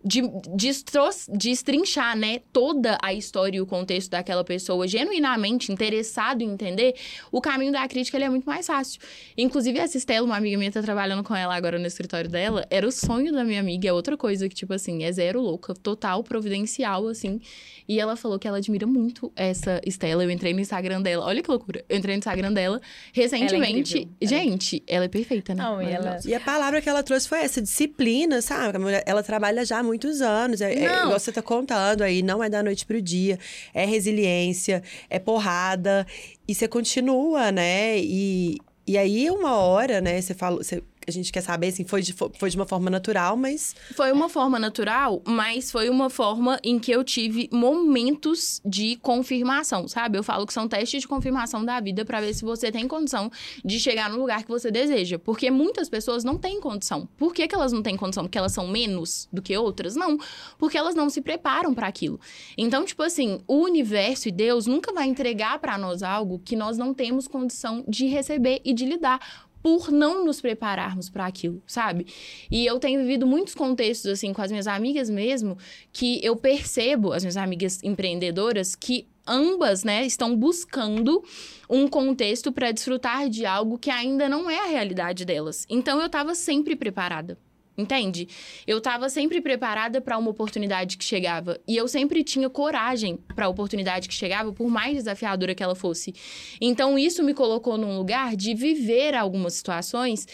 [0.05, 0.23] de,
[0.55, 6.95] destro- destrinchar, né, toda a história e o contexto daquela pessoa genuinamente interessado em entender,
[7.33, 9.01] o caminho da crítica ele é muito mais fácil.
[9.37, 12.87] Inclusive, essa Estela, uma amiga minha, tá trabalhando com ela agora no escritório dela, era
[12.87, 16.23] o sonho da minha amiga, é outra coisa que, tipo assim, é zero louca, total,
[16.23, 17.41] providencial, assim.
[17.89, 20.25] E ela falou que ela admira muito essa Estela.
[20.25, 21.85] Eu entrei no Instagram dela, olha que loucura.
[21.89, 22.81] Eu entrei no Instagram dela
[23.13, 23.99] recentemente.
[23.99, 25.63] Ela é gente, ela é perfeita, né?
[25.63, 26.19] Não, e ela-.
[26.25, 28.79] E a palavra que ela trouxe foi essa, disciplina, sabe?
[28.79, 30.61] A ela trabalha já há muitos anos.
[30.61, 33.39] É, é você tá contando aí, não é da noite pro dia.
[33.73, 36.07] É resiliência, é porrada.
[36.47, 37.99] E você continua, né?
[37.99, 40.21] E, e aí, uma hora, né?
[40.21, 40.63] Você falou.
[40.63, 43.75] Você, a gente quer saber, assim, foi de, fo- foi de uma forma natural, mas.
[43.95, 49.87] Foi uma forma natural, mas foi uma forma em que eu tive momentos de confirmação,
[49.89, 50.19] sabe?
[50.19, 53.31] Eu falo que são testes de confirmação da vida pra ver se você tem condição
[53.65, 55.19] de chegar no lugar que você deseja.
[55.19, 57.09] Porque muitas pessoas não têm condição.
[57.17, 58.25] Por que, que elas não têm condição?
[58.25, 59.97] Porque elas são menos do que outras?
[59.97, 60.19] Não.
[60.59, 62.19] Porque elas não se preparam pra aquilo.
[62.57, 66.77] Então, tipo assim, o universo e Deus nunca vai entregar pra nós algo que nós
[66.79, 69.21] não temos condição de receber e de lidar
[69.65, 72.07] por não nos prepararmos para aquilo, sabe?
[72.51, 75.57] E eu tenho vivido muitos contextos assim com as minhas amigas mesmo,
[75.91, 81.25] que eu percebo, as minhas amigas empreendedoras, que ambas, né, estão buscando
[81.67, 85.65] um contexto para desfrutar de algo que ainda não é a realidade delas.
[85.71, 87.39] Então eu estava sempre preparada.
[87.77, 88.29] Entende?
[88.67, 93.47] Eu estava sempre preparada para uma oportunidade que chegava e eu sempre tinha coragem para
[93.47, 96.15] a oportunidade que chegava, por mais desafiadora que ela fosse.
[96.61, 100.25] Então isso me colocou num lugar de viver algumas situações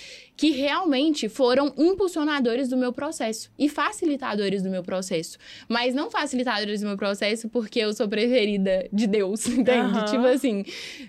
[0.40, 5.36] que realmente foram impulsionadores do meu processo e facilitadores do meu processo,
[5.68, 9.98] mas não facilitadores do meu processo porque eu sou preferida de Deus, entende?
[9.98, 10.04] Aham.
[10.06, 10.64] Tipo assim,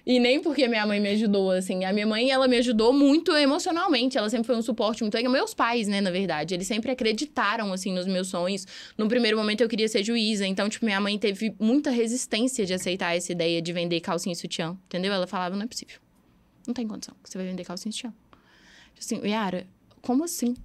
[0.05, 1.85] e nem porque minha mãe me ajudou, assim.
[1.85, 4.17] A minha mãe, ela me ajudou muito emocionalmente.
[4.17, 5.17] Ela sempre foi um suporte muito.
[5.29, 8.67] Meus pais, né, na verdade, eles sempre acreditaram, assim, nos meus sonhos.
[8.97, 10.45] No primeiro momento, eu queria ser juíza.
[10.45, 14.35] Então, tipo, minha mãe teve muita resistência de aceitar essa ideia de vender calcinha e
[14.35, 14.77] sutiã.
[14.87, 15.13] Entendeu?
[15.13, 16.01] Ela falava, não é possível.
[16.67, 18.13] Não tem condição que você vai vender calcinha e sutiã.
[19.01, 19.65] Assim, Yara,
[19.99, 20.55] como assim?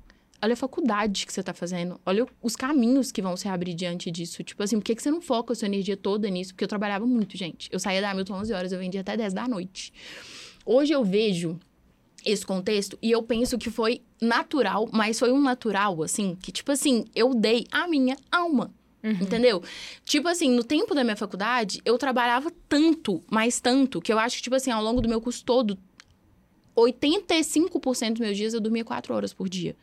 [0.43, 1.99] Olha a faculdade que você tá fazendo.
[2.05, 4.45] Olha os caminhos que vão se abrir diante disso.
[4.45, 6.53] Tipo assim, por que, que você não foca a sua energia toda nisso?
[6.53, 7.71] Porque eu trabalhava muito, gente.
[7.73, 9.91] Eu saía da Hamilton 11 horas, eu vendia até 10 da noite.
[10.67, 11.59] Hoje eu vejo
[12.25, 16.73] esse contexto e eu penso que foi natural, mas foi um natural, assim, que tipo
[16.73, 18.71] assim, eu dei a minha alma.
[19.23, 19.63] Entendeu?
[20.05, 24.37] Tipo assim, no tempo da minha faculdade, eu trabalhava tanto, mas tanto, que eu acho
[24.37, 25.79] que, tipo assim, ao longo do meu curso todo,
[26.77, 29.75] 85% dos meus dias eu dormia 4 horas por dia.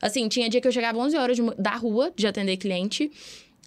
[0.00, 3.10] Assim, tinha dia que eu chegava 11 horas de da rua de atender cliente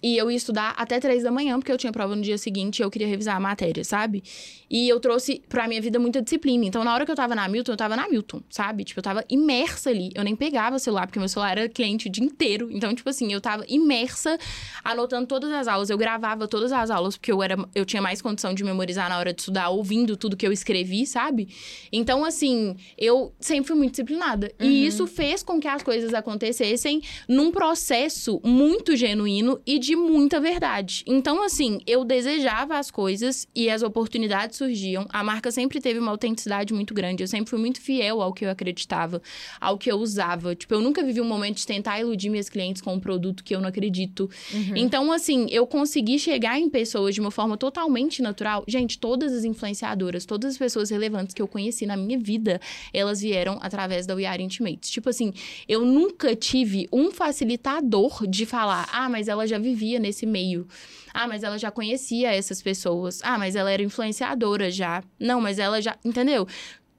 [0.02, 2.80] e eu ia estudar até 3 da manhã, porque eu tinha prova no dia seguinte
[2.80, 4.22] e eu queria revisar a matéria, sabe?
[4.68, 6.64] E eu trouxe pra minha vida muita disciplina.
[6.64, 8.84] Então, na hora que eu tava na Milton, eu tava na Milton, sabe?
[8.84, 10.10] Tipo, eu tava imersa ali.
[10.14, 12.68] Eu nem pegava celular, porque meu celular era cliente o dia inteiro.
[12.70, 14.36] Então, tipo assim, eu tava imersa,
[14.84, 15.88] anotando todas as aulas.
[15.88, 19.18] Eu gravava todas as aulas, porque eu, era, eu tinha mais condição de memorizar na
[19.18, 21.48] hora de estudar, ouvindo tudo que eu escrevi, sabe?
[21.92, 24.52] Então, assim, eu sempre fui muito disciplinada.
[24.60, 30.40] E isso fez com que as coisas acontecessem num processo muito genuíno e de muita
[30.40, 31.04] verdade.
[31.06, 35.06] Então, assim, eu desejava as coisas e as oportunidades surgiam.
[35.10, 37.22] A marca sempre teve uma autenticidade muito grande.
[37.22, 39.20] Eu sempre fui muito fiel ao que eu acreditava,
[39.60, 40.54] ao que eu usava.
[40.54, 43.54] Tipo, eu nunca vivi um momento de tentar iludir minhas clientes com um produto que
[43.54, 44.28] eu não acredito.
[44.74, 48.64] Então, assim, eu consegui chegar em pessoas de uma forma totalmente natural.
[48.66, 52.60] Gente, todas as influenciadoras, todas as pessoas relevantes que eu conheci na minha vida,
[52.92, 54.90] elas vieram através da We Are Intimates.
[54.90, 55.32] Tipo assim,
[55.68, 60.66] eu nunca tive um facilitador de falar, ah, mas ela já vivia nesse meio.
[61.12, 63.20] Ah, mas ela já conhecia essas pessoas.
[63.22, 65.02] Ah, mas ela era influenciadora já.
[65.20, 65.96] Não, mas ela já.
[66.04, 66.48] Entendeu?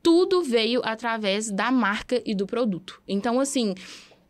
[0.01, 3.01] Tudo veio através da marca e do produto.
[3.07, 3.73] Então, assim.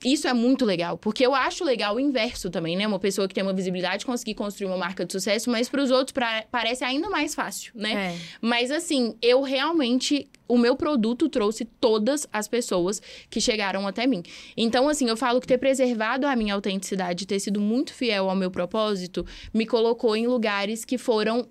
[0.05, 2.85] Isso é muito legal, porque eu acho legal o inverso também, né?
[2.87, 5.89] Uma pessoa que tem uma visibilidade conseguir construir uma marca de sucesso, mas para os
[5.89, 8.13] outros pra- parece ainda mais fácil, né?
[8.13, 8.17] É.
[8.41, 10.27] Mas assim, eu realmente.
[10.49, 14.23] O meu produto trouxe todas as pessoas que chegaram até mim.
[14.55, 18.35] Então, assim, eu falo que ter preservado a minha autenticidade, ter sido muito fiel ao
[18.35, 21.49] meu propósito, me colocou em lugares que foram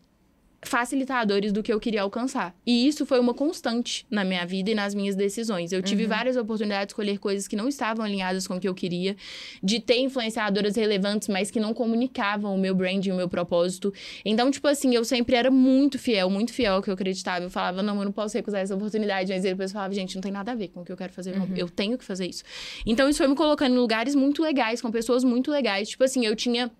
[0.66, 2.54] facilitadores do que eu queria alcançar.
[2.66, 5.72] E isso foi uma constante na minha vida e nas minhas decisões.
[5.72, 8.74] Eu tive várias oportunidades de escolher coisas que não estavam alinhadas com o que eu
[8.74, 9.16] queria,
[9.62, 13.92] de ter influenciadoras relevantes, mas que não comunicavam o meu brand e o meu propósito.
[14.24, 17.44] Então, tipo assim, eu sempre era muito fiel, muito fiel ao que eu acreditava.
[17.44, 19.32] Eu falava, não, eu não posso recusar essa oportunidade.
[19.32, 21.12] Mas depois eu falava, gente, não tem nada a ver com o que eu quero
[21.12, 21.36] fazer.
[21.38, 21.48] não.
[21.56, 22.42] Eu tenho que fazer isso.
[22.84, 25.88] Então, isso foi me colocando em lugares muito legais, com pessoas muito legais.
[25.88, 26.70] Tipo assim, eu tinha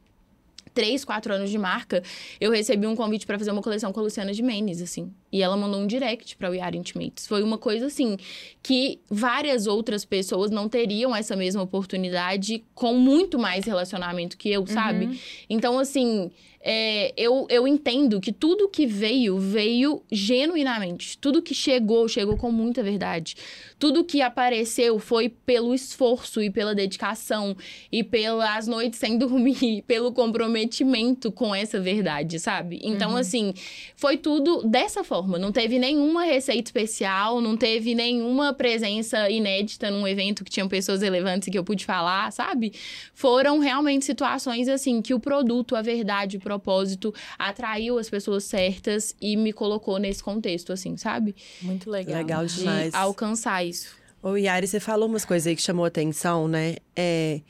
[0.77, 2.03] três, quatro anos de marca,
[2.39, 5.11] eu recebi um convite para fazer uma coleção com a Luciana Gimenez, assim.
[5.37, 7.27] E ela mandou um direct para o Yara Intimates.
[7.27, 8.17] Foi uma coisa, assim,
[8.63, 14.67] que várias outras pessoas não teriam essa mesma oportunidade com muito mais relacionamento que eu,
[14.67, 15.05] sabe?
[15.07, 15.17] Uhum.
[15.51, 16.31] Então, assim,
[16.69, 21.17] é, eu, eu entendo que tudo que veio, veio genuinamente.
[21.19, 23.37] Tudo que chegou, chegou com muita verdade.
[23.79, 27.57] Tudo que apareceu foi pelo esforço e pela dedicação
[27.93, 32.81] e pelas noites sem dormir, pelo comprometimento com essa verdade, sabe?
[32.83, 33.17] Então, Uhum.
[33.19, 33.55] assim,
[33.95, 35.26] foi tudo dessa forma.
[35.27, 41.03] Não teve nenhuma receita especial, não teve nenhuma presença inédita num evento que tinham pessoas
[41.03, 42.73] relevantes que eu pude falar, sabe?
[43.15, 49.15] Foram realmente situações assim que o produto, a verdade, o propósito atraiu as pessoas certas
[49.21, 51.35] e me colocou nesse contexto, assim, sabe?
[51.63, 52.17] Muito legal.
[52.17, 52.95] Legal De demais.
[52.95, 53.95] alcançar isso.
[54.23, 56.77] Ô, Yari, você falou umas coisas aí que chamou atenção, né?
[56.97, 57.41] É,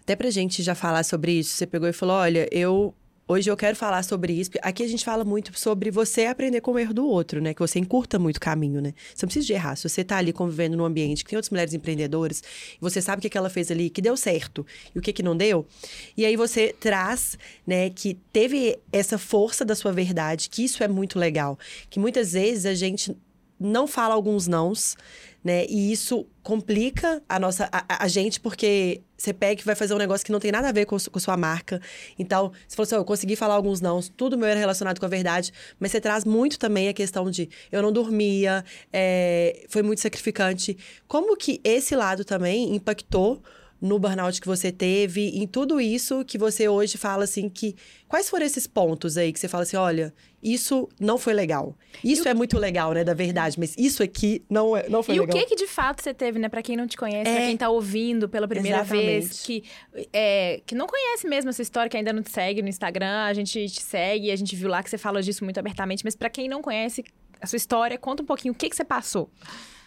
[0.00, 2.94] até pra gente já falar sobre isso, você pegou e falou: olha, eu.
[3.32, 4.50] Hoje eu quero falar sobre isso.
[4.60, 7.54] Aqui a gente fala muito sobre você aprender com o erro do outro, né?
[7.54, 8.92] Que você encurta muito o caminho, né?
[9.14, 9.74] Você não precisa de errar.
[9.74, 12.42] Se você tá ali convivendo num ambiente que tem outras mulheres empreendedoras,
[12.78, 15.22] você sabe o que, que ela fez ali, que deu certo, e o que, que
[15.22, 15.66] não deu,
[16.14, 20.88] e aí você traz, né, que teve essa força da sua verdade, que isso é
[20.88, 21.58] muito legal.
[21.88, 23.16] Que muitas vezes a gente
[23.58, 24.94] não fala alguns nãos,
[25.42, 25.66] né?
[25.68, 29.98] E isso complica a nossa a, a- gente porque você pega e vai fazer um
[29.98, 31.80] negócio que não tem nada a ver com, com sua marca.
[32.18, 35.06] Então, você falou assim, "Ó, eu consegui falar alguns nãos, tudo meu era relacionado com
[35.06, 39.82] a verdade, mas você traz muito também a questão de eu não dormia, é, foi
[39.82, 40.76] muito sacrificante.
[41.06, 43.42] Como que esse lado também impactou
[43.82, 47.74] no burnout que você teve, em tudo isso que você hoje fala assim que
[48.08, 51.76] quais foram esses pontos aí que você fala assim, olha, isso não foi legal.
[52.02, 55.20] Isso é muito legal, né, da verdade, mas isso aqui não é, não foi E
[55.20, 55.36] legal.
[55.36, 56.48] o que que de fato você teve, né?
[56.48, 57.46] Pra quem não te conhece, pra É.
[57.48, 59.42] quem tá ouvindo pela primeira vez, Exatamente.
[59.44, 63.24] que, é, que não conhece mesmo essa história, que ainda não te segue no Instagram,
[63.24, 66.14] a gente te segue, a gente viu lá que você fala disso muito abertamente, mas
[66.14, 67.04] pra quem não conhece
[67.40, 69.28] a sua história, conta um pouquinho o que que você passou.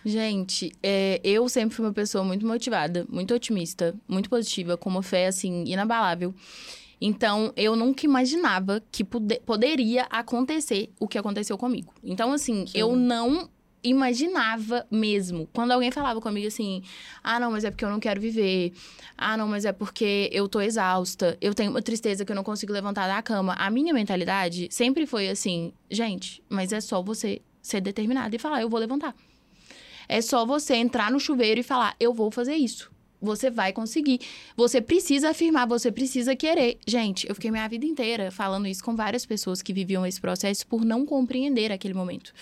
[0.06, 5.02] Gente, é, eu sempre fui uma pessoa muito motivada, muito otimista, muito positiva, com uma
[5.02, 6.32] fé, assim, inabalável.
[7.02, 11.91] Então, eu nunca imaginava que pode- poderia acontecer o que aconteceu comigo.
[12.04, 12.78] Então, assim, Sim.
[12.78, 13.50] eu não
[13.84, 15.48] imaginava mesmo.
[15.52, 16.84] Quando alguém falava comigo assim:
[17.24, 18.74] ah, não, mas é porque eu não quero viver.
[19.18, 21.38] Ah, não, mas é porque eu tô exausta.
[21.41, 23.54] Eu tenho uma tristeza que eu não consigo levantar da cama.
[23.58, 28.62] A minha mentalidade sempre foi assim: gente, mas é só você ser determinada e falar:
[28.62, 29.15] eu vou levantar.
[30.08, 32.91] É só você entrar no chuveiro e falar: eu vou fazer isso.
[33.22, 34.20] Você vai conseguir.
[34.56, 36.78] Você precisa afirmar, você precisa querer.
[36.86, 40.68] Gente, eu fiquei minha vida inteira falando isso com várias pessoas que viviam esse processo
[40.68, 42.34] por não compreender aquele momento.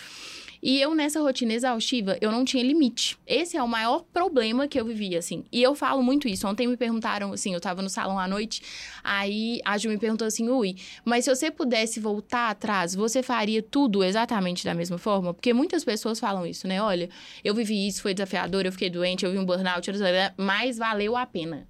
[0.65, 3.17] E eu, nessa rotina exaustiva, eu não tinha limite.
[3.27, 5.43] Esse é o maior problema que eu vivia, assim.
[5.51, 6.47] E eu falo muito isso.
[6.47, 8.61] Ontem me perguntaram, assim, eu tava no salão à noite,
[9.03, 13.61] aí a Ju me perguntou assim, Ui, mas se você pudesse voltar atrás, você faria
[13.61, 15.33] tudo exatamente da mesma forma?
[15.33, 16.81] Porque muitas pessoas falam isso, né?
[16.81, 17.09] Olha,
[17.43, 19.91] eu vivi isso, foi desafiador, eu fiquei doente, eu vi um burnout,
[20.37, 21.67] mas valeu a pena.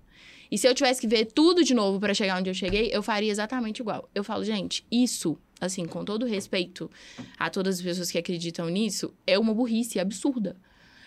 [0.51, 3.01] E se eu tivesse que ver tudo de novo para chegar onde eu cheguei, eu
[3.01, 4.07] faria exatamente igual.
[4.13, 6.89] Eu falo, gente, isso, assim, com todo respeito
[7.37, 10.55] a todas as pessoas que acreditam nisso, é uma burrice absurda.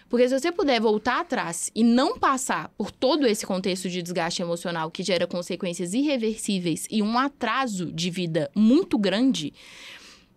[0.09, 4.41] Porque se você puder voltar atrás e não passar por todo esse contexto de desgaste
[4.41, 9.53] emocional que gera consequências irreversíveis e um atraso de vida muito grande,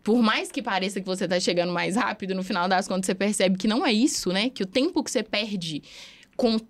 [0.04, 3.14] por mais que pareça que você tá chegando mais rápido, no final das contas você
[3.14, 4.50] percebe que não é isso, né?
[4.50, 5.84] Que o tempo que você perde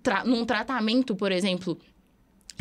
[0.04, 1.80] tra num tratamento, por exemplo,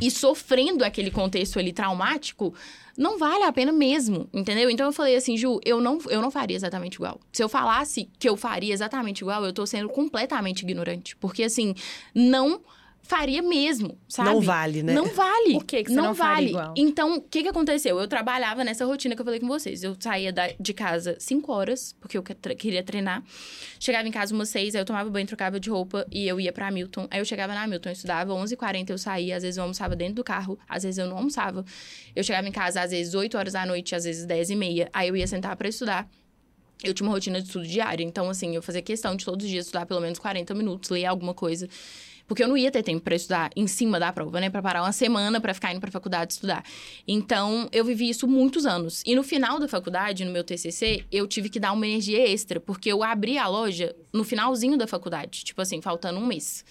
[0.00, 2.54] e sofrendo aquele contexto ali traumático,
[2.96, 4.68] não vale a pena mesmo, entendeu?
[4.70, 7.20] Então eu falei assim, Ju, eu não, eu não faria exatamente igual.
[7.32, 11.16] Se eu falasse que eu faria exatamente igual, eu tô sendo completamente ignorante.
[11.16, 11.74] Porque assim,
[12.14, 12.60] não
[13.02, 14.28] faria mesmo, sabe?
[14.28, 14.92] Não vale, né?
[14.92, 15.54] Não vale.
[15.54, 16.48] Por que que você não faria vale.
[16.50, 16.74] igual?
[16.76, 17.98] Então, o que que aconteceu?
[17.98, 19.82] Eu trabalhava nessa rotina que eu falei com vocês.
[19.82, 23.22] Eu saía da- de casa 5 horas, porque eu tre- queria treinar.
[23.80, 26.52] Chegava em casa umas 6, aí eu tomava banho, trocava de roupa e eu ia
[26.52, 27.06] pra Milton.
[27.10, 29.36] Aí eu chegava na Milton, eu estudava 11h40, eu saía.
[29.36, 31.64] Às vezes eu almoçava dentro do carro, às vezes eu não almoçava.
[32.14, 34.90] Eu chegava em casa às vezes 8 horas da noite, às vezes 10 e meia.
[34.92, 36.06] Aí eu ia sentar pra estudar.
[36.84, 39.50] Eu tinha uma rotina de estudo diária, então, assim, eu fazia questão de todos os
[39.50, 41.68] dias estudar pelo menos 40 minutos, ler alguma coisa.
[42.28, 44.50] Porque eu não ia ter tempo pra estudar em cima da prova, né?
[44.50, 46.62] Pra parar uma semana pra ficar indo pra faculdade estudar.
[47.06, 49.02] Então, eu vivi isso muitos anos.
[49.06, 52.60] E no final da faculdade, no meu TCC, eu tive que dar uma energia extra,
[52.60, 56.64] porque eu abri a loja no finalzinho da faculdade, tipo assim, faltando um mês.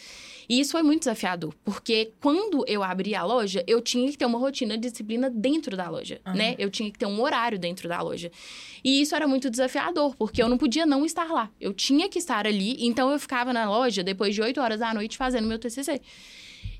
[0.49, 4.25] E isso foi muito desafiador, porque quando eu abri a loja, eu tinha que ter
[4.25, 6.55] uma rotina de disciplina dentro da loja, né?
[6.57, 8.31] Eu tinha que ter um horário dentro da loja.
[8.83, 11.49] E isso era muito desafiador, porque eu não podia não estar lá.
[11.59, 14.93] Eu tinha que estar ali, então eu ficava na loja depois de 8 horas da
[14.93, 16.01] noite fazendo meu TCC.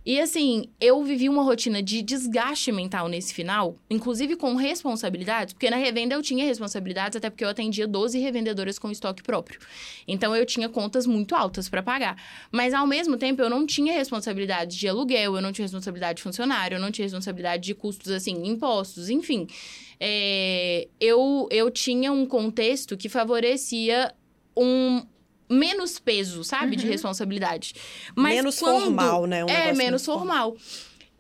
[0.08, 5.70] E assim, eu vivi uma rotina de desgaste mental nesse final, inclusive com responsabilidades, porque
[5.70, 9.60] na revenda eu tinha responsabilidades, até porque eu atendia 12 revendedoras com estoque próprio.
[10.08, 12.16] Então eu tinha contas muito altas para pagar.
[12.50, 16.24] Mas ao mesmo tempo eu não tinha responsabilidade de aluguel, eu não tinha responsabilidade de
[16.24, 19.46] funcionário, eu não tinha responsabilidade de custos assim, impostos, enfim.
[20.00, 24.14] É, eu, eu tinha um contexto que favorecia
[24.56, 25.02] um,
[25.50, 26.76] menos peso, sabe?
[26.76, 26.92] De Uhum.
[26.92, 27.74] responsabilidade.
[28.16, 29.44] Mas menos quando- formal, né?
[29.46, 30.52] Um é, menos formal.
[30.52, 30.58] formal.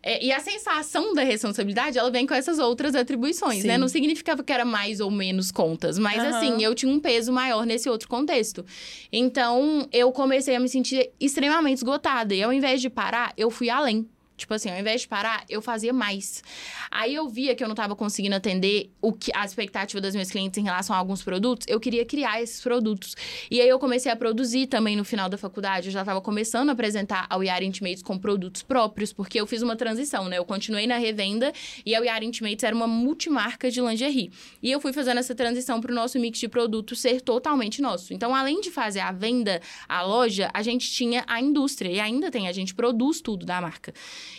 [0.04, 3.74] É, e a sensação da responsabilidade, ela vem com essas outras atribuições, né?
[3.74, 3.80] Sim.
[3.80, 6.38] Não significava que era mais ou menos contas, mas Aham.
[6.38, 8.66] assim, eu tinha um peso maior nesse outro contexto.
[9.12, 12.34] Então, eu comecei a me sentir extremamente esgotada.
[12.34, 14.08] E ao invés de parar, eu fui além.
[14.38, 16.43] Tipo assim, ao invés de parar, eu fazia mais.
[16.91, 20.30] Aí eu via que eu não estava conseguindo atender o que, a expectativa das minhas
[20.30, 21.65] clientes em relação a alguns produtos.
[21.67, 23.15] Eu queria criar esses produtos.
[23.50, 25.88] E aí eu comecei a produzir também no final da faculdade.
[25.88, 29.63] Eu já estava começando a apresentar ao Yara Intimates com produtos próprios, porque eu fiz
[29.63, 30.38] uma transição, né?
[30.38, 31.52] Eu continuei na revenda
[31.84, 34.32] e a Yara Intimates era uma multimarca de lingerie.
[34.62, 38.13] E eu fui fazendo essa transição para o nosso mix de produtos ser totalmente nosso.
[38.13, 41.89] Então, além de fazer a venda, a loja, a gente tinha a indústria.
[41.89, 43.93] E ainda tem, a gente produz tudo da marca.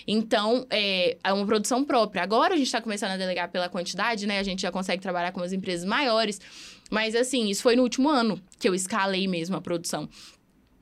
[0.06, 2.22] Então, é, é uma produção própria.
[2.22, 4.38] Agora a gente está começando a delegar pela quantidade, né?
[4.38, 6.40] A gente já consegue trabalhar com as empresas maiores.
[6.90, 10.08] Mas, assim, isso foi no último ano que eu escalei mesmo a produção.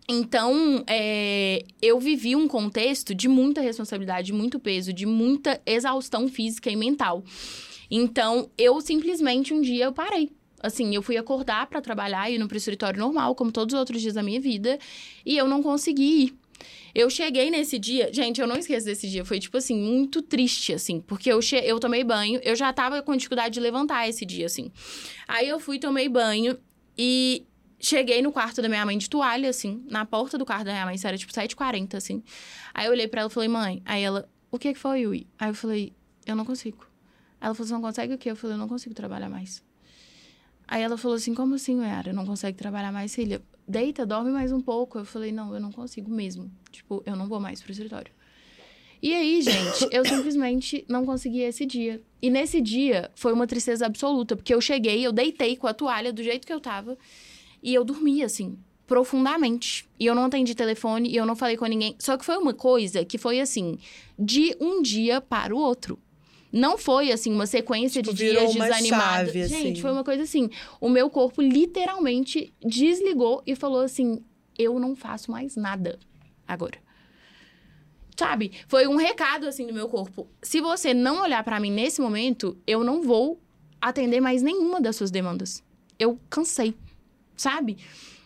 [0.08, 6.28] Então, é, eu vivi um contexto de muita responsabilidade, de muito peso, de muita exaustão
[6.28, 7.24] física e mental.
[7.90, 10.30] Então, eu simplesmente um dia eu parei.
[10.62, 14.00] Assim, eu fui acordar para trabalhar e ir no escritório normal, como todos os outros
[14.00, 14.78] dias da minha vida,
[15.24, 16.34] e eu não consegui ir.
[16.94, 20.72] Eu cheguei nesse dia, gente, eu não esqueço desse dia, foi tipo assim, muito triste,
[20.72, 21.56] assim, porque eu, che...
[21.56, 24.72] eu tomei banho, eu já tava com dificuldade de levantar esse dia, assim.
[25.28, 26.58] Aí eu fui, tomei banho
[26.96, 27.44] e
[27.78, 30.86] cheguei no quarto da minha mãe de toalha, assim, na porta do quarto da minha
[30.86, 32.22] mãe, isso era tipo 7h40, assim.
[32.72, 35.26] Aí eu olhei pra ela e falei, mãe, aí ela, o que que foi, Yui?
[35.38, 35.92] Aí eu falei,
[36.24, 36.86] eu não consigo.
[37.40, 38.30] Ela falou, você não consegue o quê?
[38.30, 39.62] Eu falei, eu não consigo trabalhar mais.
[40.66, 42.12] Aí ela falou assim, como assim, Yara?
[42.12, 43.40] Não consegue trabalhar mais, filha?
[43.68, 44.98] Deita, dorme mais um pouco.
[44.98, 46.50] Eu falei, não, eu não consigo mesmo.
[46.70, 48.12] Tipo, eu não vou mais pro escritório.
[49.02, 52.00] E aí, gente, eu simplesmente não consegui esse dia.
[52.22, 56.12] E nesse dia foi uma tristeza absoluta, porque eu cheguei, eu deitei com a toalha
[56.12, 56.96] do jeito que eu tava
[57.62, 59.88] e eu dormi assim, profundamente.
[59.98, 61.96] E eu não atendi telefone e eu não falei com ninguém.
[61.98, 63.78] Só que foi uma coisa que foi assim,
[64.18, 65.98] de um dia para o outro.
[66.56, 69.32] Não foi assim uma sequência Tipo, de dias desanimados.
[69.32, 69.76] Gente, assim.
[69.76, 70.48] foi uma coisa assim,
[70.80, 74.24] o meu corpo literalmente desligou e falou assim:
[74.58, 75.98] "Eu não faço mais nada
[76.48, 76.78] agora".
[78.18, 78.52] Sabe?
[78.66, 80.26] Foi um recado assim do meu corpo.
[80.40, 83.38] Se você não olhar pra mim nesse momento, eu não vou
[83.78, 85.62] atender mais nenhuma das suas demandas.
[85.98, 86.74] Eu cansei,
[87.36, 87.76] sabe?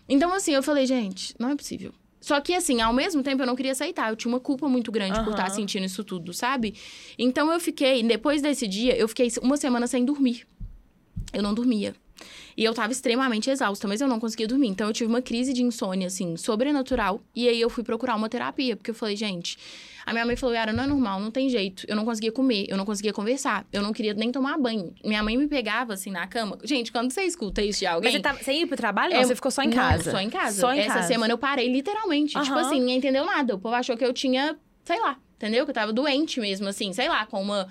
[0.08, 1.92] Então assim, eu falei, gente, não é possível.
[2.20, 4.92] Só que assim, ao mesmo tempo eu não queria aceitar, eu tinha uma culpa muito
[4.92, 5.30] grande por Aham.
[5.32, 6.74] estar sentindo isso tudo, sabe?
[7.18, 10.46] Então eu fiquei, depois desse dia, eu fiquei uma semana sem dormir.
[11.32, 11.94] Eu não dormia.
[12.56, 14.68] E eu tava extremamente exausta, mas eu não conseguia dormir.
[14.68, 17.20] Então eu tive uma crise de insônia, assim, sobrenatural.
[17.34, 19.56] E aí eu fui procurar uma terapia, porque eu falei, gente.
[20.06, 21.84] A minha mãe falou, Yara, não é normal, não tem jeito.
[21.88, 24.94] Eu não conseguia comer, eu não conseguia conversar, eu não queria nem tomar banho.
[25.04, 26.58] Minha mãe me pegava, assim, na cama.
[26.64, 28.12] Gente, quando você escuta isso de alguém.
[28.12, 29.12] Mas você, tá, você ia pro trabalho?
[29.14, 30.10] Não, É, você ficou só em não, casa?
[30.10, 30.60] Só em casa.
[30.60, 31.08] Só em Essa casa.
[31.08, 32.32] semana eu parei, literalmente.
[32.40, 32.60] Tipo Aham.
[32.60, 33.54] assim, ninguém entendeu nada.
[33.54, 35.64] O povo achou que eu tinha, sei lá, entendeu?
[35.64, 37.68] Que eu tava doente mesmo, assim, sei lá, com uma.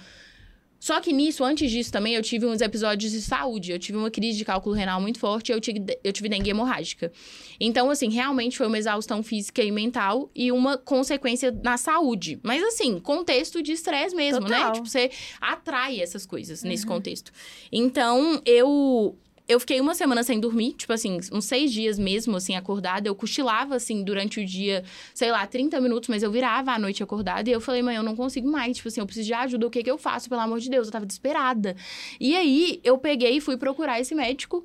[0.79, 3.71] Só que nisso, antes disso também, eu tive uns episódios de saúde.
[3.71, 6.49] Eu tive uma crise de cálculo renal muito forte e eu tive, eu tive dengue
[6.49, 7.11] hemorrágica.
[7.59, 12.39] Então, assim, realmente foi uma exaustão física e mental e uma consequência na saúde.
[12.43, 14.57] Mas, assim, contexto de estresse mesmo, né?
[14.57, 14.71] Total.
[14.73, 15.11] Tipo, você
[15.41, 17.31] atrai essas coisas nesse contexto.
[17.71, 19.17] Então, eu.
[19.49, 23.09] Eu fiquei uma semana sem dormir, tipo assim, uns seis dias mesmo, assim, acordada.
[23.09, 27.01] Eu cochilava, assim, durante o dia, sei lá, 30 minutos, mas eu virava à noite
[27.01, 27.49] acordada.
[27.49, 28.77] E eu falei, mãe, eu não consigo mais.
[28.77, 29.65] Tipo assim, eu preciso de ajuda.
[29.65, 30.85] O que que eu faço, pelo amor de Deus?
[30.85, 31.75] Eu tava desesperada.
[32.19, 34.63] E aí, eu peguei e fui procurar esse médico.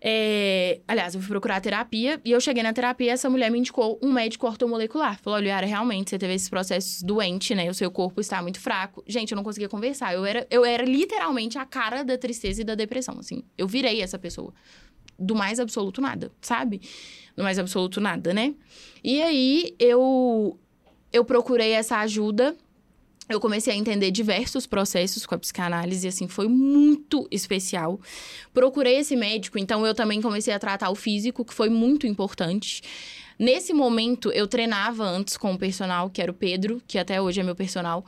[0.00, 3.98] É, Aliás, eu fui procurar terapia e eu cheguei na terapia essa mulher me indicou
[4.02, 5.18] um médico ortomolecular.
[5.20, 7.68] Falou: olha, Yara, realmente você teve esses processos doente, né?
[7.68, 9.02] O seu corpo está muito fraco.
[9.06, 10.14] Gente, eu não conseguia conversar.
[10.14, 13.42] Eu era, eu era literalmente a cara da tristeza e da depressão, assim.
[13.56, 14.52] Eu virei essa pessoa.
[15.18, 16.80] Do mais absoluto nada, sabe?
[17.36, 18.54] Do mais absoluto nada, né?
[19.02, 20.56] E aí eu,
[21.12, 22.56] eu procurei essa ajuda
[23.28, 28.00] eu comecei a entender diversos processos com a psicanálise, assim, foi muito especial.
[28.54, 32.82] Procurei esse médico, então eu também comecei a tratar o físico, que foi muito importante.
[33.38, 37.40] Nesse momento, eu treinava antes com o personal, que era o Pedro, que até hoje
[37.40, 38.04] é meu personal.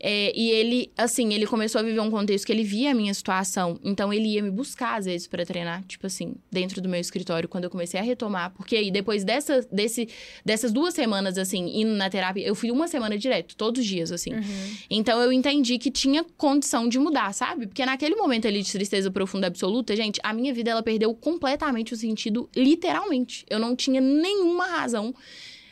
[0.00, 3.12] É, e ele, assim, ele começou a viver um contexto que ele via a minha
[3.12, 3.78] situação.
[3.82, 5.82] Então, ele ia me buscar, às vezes, para treinar.
[5.84, 8.52] Tipo assim, dentro do meu escritório, quando eu comecei a retomar.
[8.54, 10.08] Porque aí, depois dessa, desse,
[10.44, 14.12] dessas duas semanas, assim, indo na terapia, eu fui uma semana direto, todos os dias,
[14.12, 14.34] assim.
[14.34, 14.76] Uhum.
[14.88, 17.66] Então, eu entendi que tinha condição de mudar, sabe?
[17.66, 21.92] Porque naquele momento ali de tristeza profunda absoluta, gente, a minha vida, ela perdeu completamente
[21.92, 23.44] o sentido, literalmente.
[23.50, 25.14] Eu não tinha nenhuma razão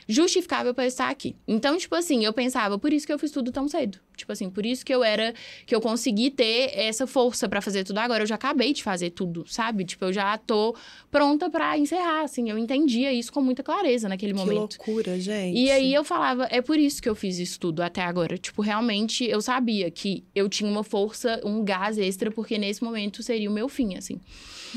[0.09, 1.37] justificável para estar aqui.
[1.47, 3.99] Então, tipo assim, eu pensava, por isso que eu fiz tudo tão cedo.
[4.17, 5.35] Tipo assim, por isso que eu era
[5.67, 8.23] que eu consegui ter essa força para fazer tudo agora.
[8.23, 9.85] Eu já acabei de fazer tudo, sabe?
[9.85, 10.75] Tipo, eu já tô
[11.11, 12.49] pronta para encerrar, assim.
[12.51, 14.79] Eu entendia isso com muita clareza naquele que momento.
[14.79, 15.57] Que loucura, gente.
[15.59, 18.39] E aí eu falava, é por isso que eu fiz isso tudo até agora.
[18.39, 23.23] Tipo, realmente eu sabia que eu tinha uma força, um gás extra, porque nesse momento
[23.23, 24.21] seria o meu fim, assim.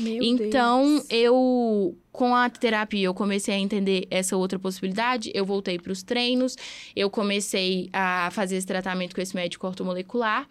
[0.00, 1.06] Meu então, Deus.
[1.10, 6.02] eu com a terapia eu comecei a entender essa outra possibilidade, eu voltei para os
[6.02, 6.56] treinos,
[6.96, 10.48] eu comecei a fazer esse tratamento com esse médico ortomolecular.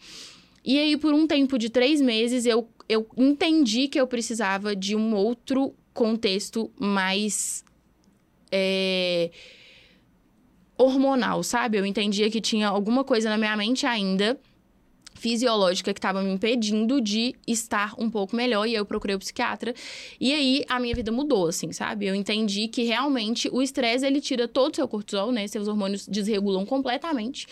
[0.63, 4.95] E aí, por um tempo de três meses, eu, eu entendi que eu precisava de
[4.95, 7.63] um outro contexto mais.
[8.51, 9.31] é,
[10.77, 11.77] hormonal, sabe?
[11.77, 14.39] Eu entendia que tinha alguma coisa na minha mente ainda
[15.19, 19.19] fisiológica que estava me impedindo de estar um pouco melhor e aí eu procurei o
[19.19, 19.73] psiquiatra.
[20.19, 22.07] E aí a minha vida mudou assim sabe?
[22.07, 25.45] Eu entendi que realmente o estresse ele tira todo o seu cortisol né?
[25.47, 27.45] Seus hormônios desregulam completamente.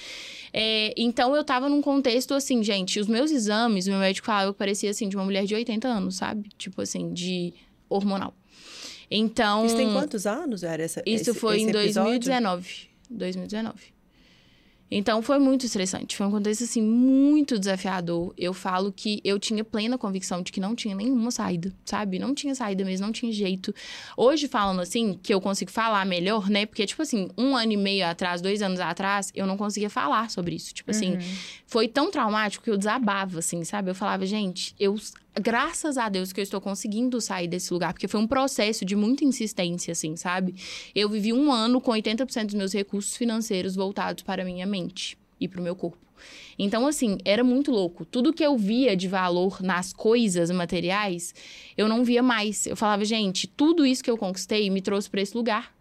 [0.53, 4.57] É, então eu tava num contexto assim gente os meus exames meu médico falava que
[4.57, 6.49] parecia assim de uma mulher de 80 anos sabe?
[6.57, 7.53] Tipo assim de
[7.89, 8.33] hormonal.
[9.11, 12.11] Então Isso tem quantos anos, era essa isso esse, foi esse em episódio?
[12.11, 13.96] 2019 2019
[14.89, 18.33] então foi muito estressante, foi um contexto assim muito desafiador.
[18.37, 22.19] Eu falo que eu tinha plena convicção de que não tinha nenhuma saída, sabe?
[22.19, 23.73] Não tinha saída mesmo, não tinha jeito.
[24.15, 26.65] Hoje falando assim, que eu consigo falar melhor, né?
[26.65, 30.29] Porque tipo assim, um ano e meio atrás, dois anos atrás, eu não conseguia falar
[30.29, 30.73] sobre isso.
[30.73, 31.19] Tipo assim, Uhum.
[31.65, 33.89] foi tão traumático que eu desabava, assim, sabe?
[33.91, 34.95] Eu falava, gente, eu.
[35.41, 38.95] Graças a Deus que eu estou conseguindo sair desse lugar, porque foi um processo de
[38.95, 40.55] muita insistência, assim, sabe?
[40.95, 45.17] Eu vivi um ano com 80% dos meus recursos financeiros voltados para a minha mente
[45.39, 46.07] e para o meu corpo.
[46.57, 48.03] Então, assim, era muito louco.
[48.03, 51.33] Tudo que eu via de valor nas coisas materiais,
[51.77, 52.65] eu não via mais.
[52.65, 55.75] Eu falava, gente, tudo isso que eu conquistei me trouxe para esse lugar.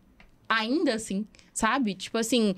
[0.48, 1.94] Ainda assim, sabe?
[1.94, 2.54] Tipo assim,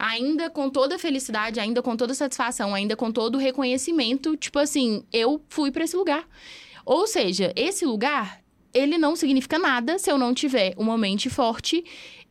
[0.00, 4.34] ainda com toda a felicidade, ainda com toda a satisfação, ainda com todo o reconhecimento,
[4.34, 6.26] tipo assim, eu fui para esse lugar.
[6.86, 8.42] Ou seja, esse lugar,
[8.72, 11.84] ele não significa nada se eu não tiver uma mente forte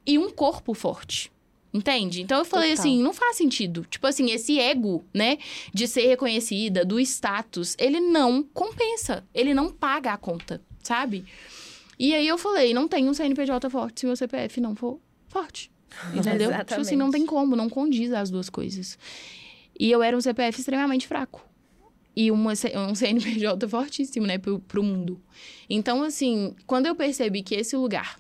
[0.04, 1.32] e um corpo forte.
[1.72, 2.24] Entende?
[2.24, 2.86] Então eu falei Total.
[2.86, 3.86] assim, não faz sentido.
[3.88, 5.38] Tipo assim, esse ego, né,
[5.72, 9.24] de ser reconhecida, do status, ele não compensa.
[9.32, 11.24] Ele não paga a conta, sabe?
[12.00, 15.70] E aí eu falei, não tem um CNPJ forte se meu CPF não for forte.
[16.14, 16.52] Entendeu?
[16.66, 18.98] tipo assim, não tem como, não condiz as duas coisas.
[19.80, 21.46] E eu era um CPF extremamente fraco.
[22.16, 25.22] E uma, um CNPJ fortíssimo, né, pro, pro mundo.
[25.70, 28.20] Então, assim, quando eu percebi que esse lugar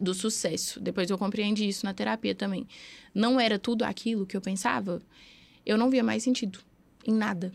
[0.00, 2.66] do sucesso, depois eu compreendi isso na terapia também,
[3.14, 5.00] não era tudo aquilo que eu pensava,
[5.64, 6.60] eu não via mais sentido
[7.06, 7.52] em nada.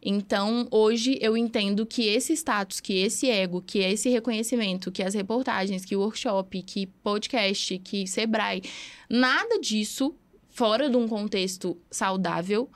[0.00, 5.14] Então, hoje eu entendo que esse status, que esse ego, que esse reconhecimento, que as
[5.14, 8.62] reportagens, que o workshop, que podcast, que Sebrae,
[9.10, 10.14] nada disso,
[10.48, 12.70] fora de um contexto saudável,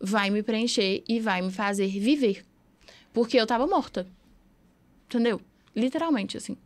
[0.00, 2.44] vai me preencher e vai me fazer viver.
[3.12, 4.06] Porque eu tava morta.
[5.06, 5.40] Entendeu?
[5.74, 6.56] Literalmente, assim.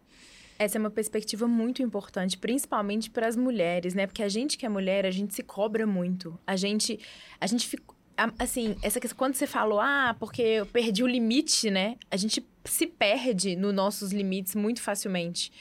[0.58, 4.06] Essa é uma perspectiva muito importante, principalmente para as mulheres, né?
[4.06, 6.38] Porque a gente que é mulher, a gente se cobra muito.
[6.46, 6.98] A gente,
[7.40, 7.94] a gente fica,
[8.38, 11.96] assim, essa questão, quando você falou, ah, porque eu perdi o limite, né?
[12.10, 15.52] A gente se perde nos nossos limites muito facilmente.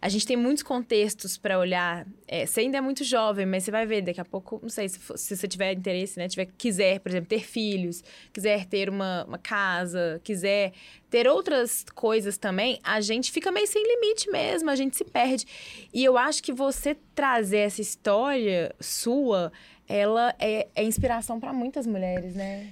[0.00, 2.06] A gente tem muitos contextos para olhar.
[2.28, 4.88] É, você ainda é muito jovem, mas você vai ver daqui a pouco, não sei,
[4.88, 6.28] se, se você tiver interesse, né?
[6.28, 10.72] Tiver, quiser, por exemplo, ter filhos, quiser ter uma, uma casa, quiser
[11.08, 15.46] ter outras coisas também, a gente fica meio sem limite mesmo, a gente se perde.
[15.92, 19.50] E eu acho que você trazer essa história sua,
[19.88, 22.68] ela é, é inspiração para muitas mulheres, né?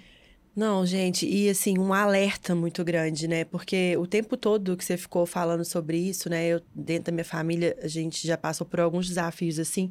[0.57, 3.45] Não, gente, e assim, um alerta muito grande, né?
[3.45, 6.47] Porque o tempo todo que você ficou falando sobre isso, né?
[6.47, 9.91] Eu, dentro da minha família, a gente já passou por alguns desafios assim.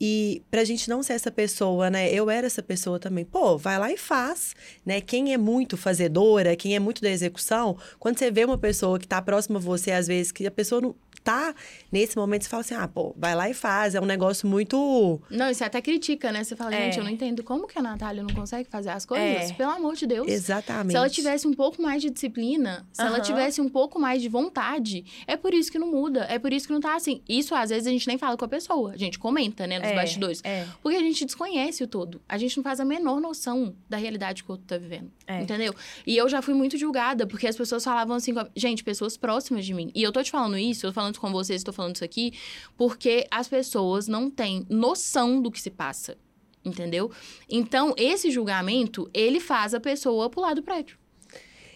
[0.00, 2.12] E pra gente não ser essa pessoa, né?
[2.12, 3.24] Eu era essa pessoa também.
[3.24, 5.00] Pô, vai lá e faz, né?
[5.00, 9.08] Quem é muito fazedora, quem é muito da execução, quando você vê uma pessoa que
[9.08, 10.94] tá próxima a você, às vezes, que a pessoa não
[11.28, 11.54] tá
[11.92, 13.94] nesse momento, você fala assim, ah, pô, vai lá e faz.
[13.94, 15.20] É um negócio muito.
[15.30, 16.42] Não, você até critica, né?
[16.44, 16.84] Você fala, É.
[16.86, 19.50] gente, eu não entendo como que a Natália não consegue fazer as coisas.
[19.50, 19.54] É.
[19.54, 20.26] Pelo amor de Deus.
[20.26, 20.92] Exatamente.
[20.92, 24.28] Se ela tivesse um pouco mais de disciplina, se ela tivesse um pouco mais de
[24.28, 27.20] vontade, é por isso que não muda, é por isso que não tá assim.
[27.28, 29.88] Isso às vezes a gente nem fala com a pessoa, a gente comenta, né, nos
[29.88, 30.40] É, bastidores.
[30.44, 30.64] É.
[30.82, 32.20] Porque a gente desconhece o todo.
[32.28, 35.10] A gente não faz a menor noção da realidade que o outro tá vivendo.
[35.26, 35.42] É.
[35.42, 35.74] Entendeu?
[36.06, 39.74] E eu já fui muito julgada, porque as pessoas falavam assim, gente, pessoas próximas de
[39.74, 39.90] mim.
[39.94, 42.32] E eu tô te falando isso, eu tô falando com vocês, tô falando isso aqui,
[42.76, 46.16] porque as pessoas não têm noção do que se passa.
[46.64, 47.10] Entendeu?
[47.48, 50.98] Então, esse julgamento, ele faz a pessoa pular do prédio.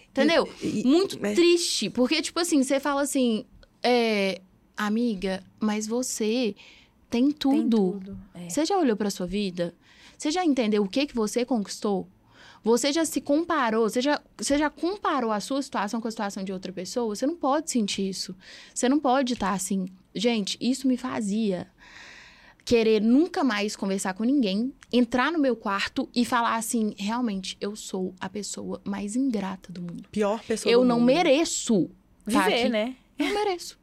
[0.09, 0.47] Entendeu?
[0.61, 1.33] E- e- Muito é.
[1.33, 1.89] triste.
[1.89, 3.45] Porque, tipo assim, você fala assim,
[3.81, 4.41] é,
[4.77, 6.55] amiga, mas você
[7.09, 7.91] tem Tem tudo.
[7.93, 8.19] tudo.
[8.35, 8.49] É.
[8.49, 9.73] Você já olhou pra sua vida?
[10.17, 12.07] Você já entendeu o que, que você conquistou?
[12.63, 13.89] Você já se comparou?
[13.89, 17.13] Você já, você já comparou a sua situação com a situação de outra pessoa?
[17.13, 18.35] Você não pode sentir isso.
[18.73, 19.87] Você não pode estar assim.
[20.15, 21.67] Gente, isso me fazia
[22.65, 27.75] querer nunca mais conversar com ninguém, entrar no meu quarto e falar assim: realmente, eu
[27.75, 30.07] sou a pessoa mais ingrata do mundo.
[30.09, 31.07] Pior pessoa Eu do não mundo.
[31.07, 31.89] mereço
[32.25, 32.69] tá Viver, aqui.
[32.69, 32.95] né?
[33.19, 33.77] Eu não mereço.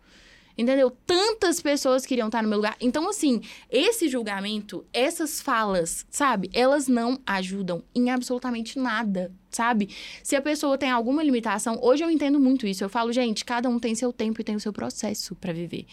[0.57, 0.90] Entendeu?
[1.07, 2.76] Tantas pessoas queriam estar no meu lugar.
[2.80, 3.40] Então, assim,
[3.70, 6.51] esse julgamento, essas falas, sabe?
[6.53, 9.88] Elas não ajudam em absolutamente nada, sabe?
[10.22, 12.84] Se a pessoa tem alguma limitação, hoje eu entendo muito isso.
[12.84, 15.86] Eu falo, gente, cada um tem seu tempo e tem o seu processo pra viver.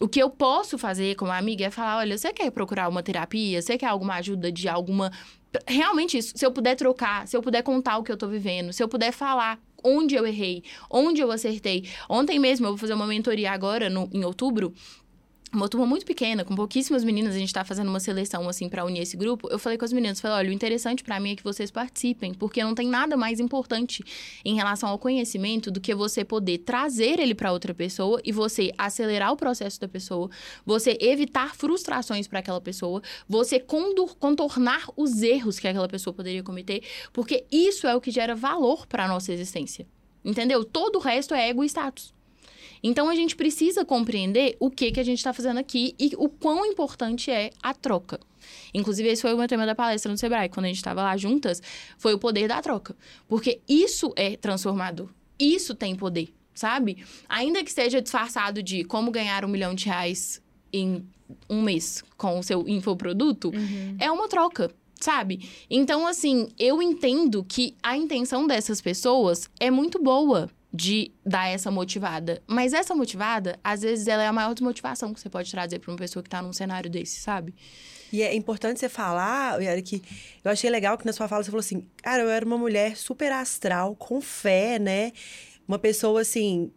[0.00, 3.60] O que eu posso fazer como amiga é falar: olha, você quer procurar uma terapia?
[3.60, 5.10] Você quer alguma ajuda de alguma.
[5.66, 6.32] Realmente isso.
[6.36, 8.88] Se eu puder trocar, se eu puder contar o que eu tô vivendo, se eu
[8.88, 11.84] puder falar onde eu errei, onde eu acertei.
[12.08, 14.72] Ontem mesmo eu vou fazer uma mentoria agora, no, em outubro.
[15.50, 18.84] Uma turma muito pequena, com pouquíssimas meninas, a gente tá fazendo uma seleção, assim, pra
[18.84, 19.48] unir esse grupo.
[19.50, 22.34] Eu falei com as meninas, falei, olha, o interessante pra mim é que vocês participem,
[22.34, 24.04] porque não tem nada mais importante
[24.44, 28.72] em relação ao conhecimento do que você poder trazer ele pra outra pessoa e você
[28.76, 30.28] acelerar o processo da pessoa,
[30.66, 36.82] você evitar frustrações pra aquela pessoa, você contornar os erros que aquela pessoa poderia cometer,
[37.10, 39.86] porque isso é o que gera valor pra nossa existência.
[40.22, 40.62] Entendeu?
[40.62, 42.17] Todo o resto é ego e status.
[42.82, 46.28] Então a gente precisa compreender o que, que a gente está fazendo aqui e o
[46.28, 48.20] quão importante é a troca.
[48.72, 51.16] Inclusive, esse foi o meu tema da palestra no Sebrae, quando a gente estava lá
[51.16, 51.62] juntas,
[51.98, 52.96] foi o poder da troca.
[53.26, 55.08] Porque isso é transformador.
[55.38, 57.04] Isso tem poder, sabe?
[57.28, 61.06] Ainda que esteja disfarçado de como ganhar um milhão de reais em
[61.48, 63.52] um mês com o seu infoproduto,
[63.98, 64.70] é uma troca.
[65.00, 65.48] Sabe?
[65.70, 71.70] Então, assim, eu entendo que a intenção dessas pessoas é muito boa de dar essa
[71.70, 72.42] motivada.
[72.46, 75.90] Mas essa motivada, às vezes, ela é a maior desmotivação que você pode trazer pra
[75.90, 77.54] uma pessoa que tá num cenário desse, sabe?
[78.12, 80.02] E é importante você falar, Yara, que
[80.44, 82.96] eu achei legal que na sua fala você falou assim, cara, eu era uma mulher
[82.96, 85.12] super astral, com fé, né?
[85.66, 86.70] Uma pessoa, assim,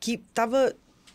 [0.00, 0.74] que tava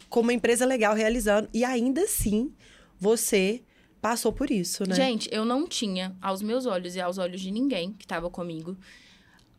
[0.10, 1.50] com uma empresa legal realizando.
[1.54, 2.52] E ainda assim,
[3.00, 3.62] você
[4.02, 4.95] passou por isso, né?
[4.95, 8.78] Gente, eu não tinha, aos meus olhos e aos olhos de ninguém que tava comigo,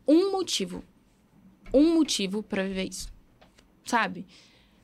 [0.07, 0.83] um motivo.
[1.73, 3.09] Um motivo pra viver isso.
[3.85, 4.27] Sabe?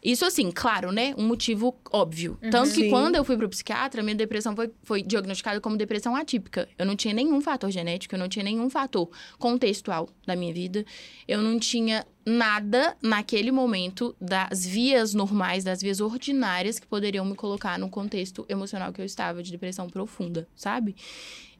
[0.05, 1.15] Isso, assim, claro, né?
[1.17, 2.37] Um motivo óbvio.
[2.51, 2.91] Tanto que Sim.
[2.91, 6.69] quando eu fui pro psiquiatra, minha depressão foi, foi diagnosticada como depressão atípica.
[6.79, 10.85] Eu não tinha nenhum fator genético, eu não tinha nenhum fator contextual da minha vida.
[11.27, 17.35] Eu não tinha nada naquele momento das vias normais, das vias ordinárias que poderiam me
[17.35, 20.95] colocar no contexto emocional que eu estava, de depressão profunda, sabe?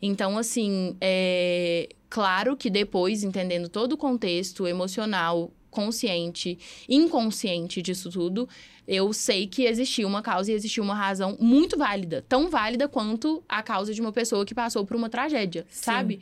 [0.03, 6.57] Então, assim, é claro que depois, entendendo todo o contexto emocional, consciente,
[6.89, 8.49] inconsciente disso tudo,
[8.87, 12.25] eu sei que existia uma causa e existia uma razão muito válida.
[12.29, 15.83] Tão válida quanto a causa de uma pessoa que passou por uma tragédia, Sim.
[15.83, 16.21] sabe?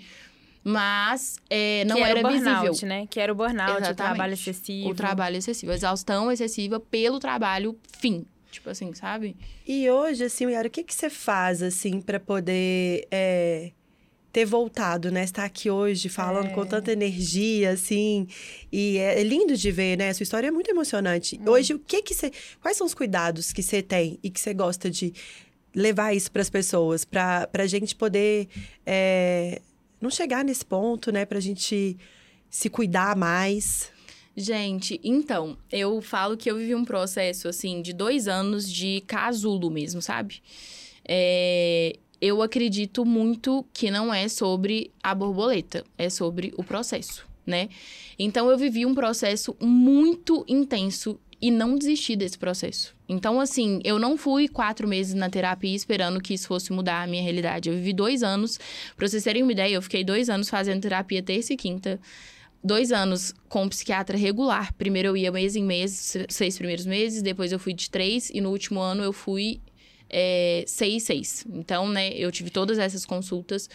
[0.64, 2.88] Mas é, não que era, era, o burnout, visível.
[2.88, 3.07] né?
[3.11, 3.96] Que era o burnout, o Exatamente.
[3.96, 4.88] trabalho excessivo.
[4.88, 8.24] O trabalho excessivo, a exaustão excessiva pelo trabalho fim.
[8.50, 9.36] Tipo assim, sabe?
[9.66, 13.72] E hoje, assim, Yara, o que, que você faz, assim, para poder é,
[14.33, 15.24] ter voltado, né?
[15.24, 18.26] Estar aqui hoje falando com tanta energia, assim.
[18.72, 20.09] E é, é lindo de ver, né?
[20.09, 21.39] A sua história é muito emocionante.
[21.47, 22.33] Hoje, o que que você...
[22.61, 25.12] Quais são os cuidados que você tem e que você gosta de
[25.74, 27.05] levar isso para as pessoas?
[27.05, 28.49] Para a gente poder
[28.87, 29.61] é,
[30.01, 31.26] não chegar nesse ponto, né?
[31.26, 31.99] Para a gente
[32.49, 33.91] se cuidar mais.
[34.35, 39.70] Gente, então, eu falo que eu vivi um processo, assim, de dois anos de casulo
[39.70, 40.43] mesmo, sabe?
[41.07, 47.68] É, eu acredito muito que não é sobre a borboleta, é sobre o processo, né?
[48.16, 52.95] Então, eu vivi um processo muito intenso e não desisti desse processo.
[53.09, 57.07] Então, assim, eu não fui quatro meses na terapia esperando que isso fosse mudar a
[57.09, 57.68] minha realidade.
[57.68, 58.57] Eu vivi dois anos.
[58.97, 62.01] Pra vocês terem uma ideia, eu fiquei dois anos fazendo terapia terça e quinta
[62.64, 64.73] dois anos com um psiquiatra regular.
[64.75, 68.41] Primeiro eu ia mês em mês, seis primeiros meses, depois eu fui de três, e
[68.41, 69.61] no último ano eu fui
[70.13, 71.45] é, seis, seis.
[71.53, 73.69] Então, né, eu tive todas essas consultas.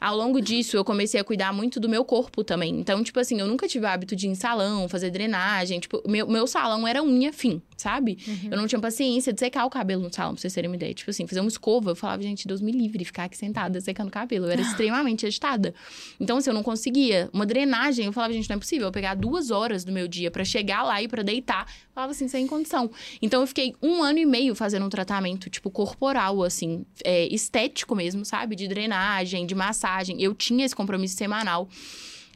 [0.00, 2.78] Ao longo disso, eu comecei a cuidar muito do meu corpo também.
[2.78, 5.78] Então, tipo assim, eu nunca tive hábito de ir em salão, fazer drenagem.
[5.78, 8.18] Tipo, meu, meu salão era unha fim, sabe?
[8.26, 8.48] Uhum.
[8.50, 10.92] Eu não tinha paciência de secar o cabelo no salão, pra vocês terem uma ideia.
[10.92, 11.90] Tipo assim, fazer uma escova.
[11.90, 14.46] Eu falava, gente, Deus me livre, ficar aqui sentada secando o cabelo.
[14.46, 15.74] Eu era extremamente agitada.
[16.18, 17.28] Então, assim, eu não conseguia.
[17.32, 18.88] Uma drenagem, eu falava, gente, não é possível.
[18.88, 21.66] Eu pegar duas horas do meu dia para chegar lá e para deitar.
[21.66, 22.90] Eu falava assim, sem condição.
[23.20, 27.94] Então, eu fiquei um ano e meio fazendo um tratamento, tipo, corporal, assim, é, estético
[27.94, 28.54] mesmo, sabe?
[28.54, 30.20] De drenagem, de massagem.
[30.22, 31.68] Eu tinha esse compromisso semanal.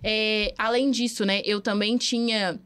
[0.06, 2.60] É, além disso, né, eu também tinha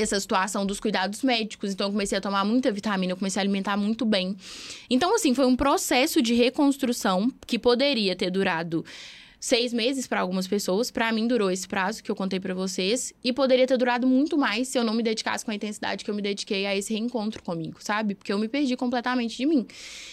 [0.00, 3.42] essa situação dos cuidados médicos, então eu comecei a tomar muita vitamina, eu comecei a
[3.42, 4.36] alimentar muito bem.
[4.88, 8.84] Então, assim, foi um processo de reconstrução que poderia ter durado
[9.46, 10.90] seis meses para algumas pessoas.
[10.90, 13.12] Para mim, durou esse prazo que eu contei para vocês.
[13.22, 16.10] E poderia ter durado muito mais se eu não me dedicasse com a intensidade que
[16.10, 18.16] eu me dediquei a esse reencontro comigo, sabe?
[18.16, 19.64] Porque eu me perdi completamente de mim.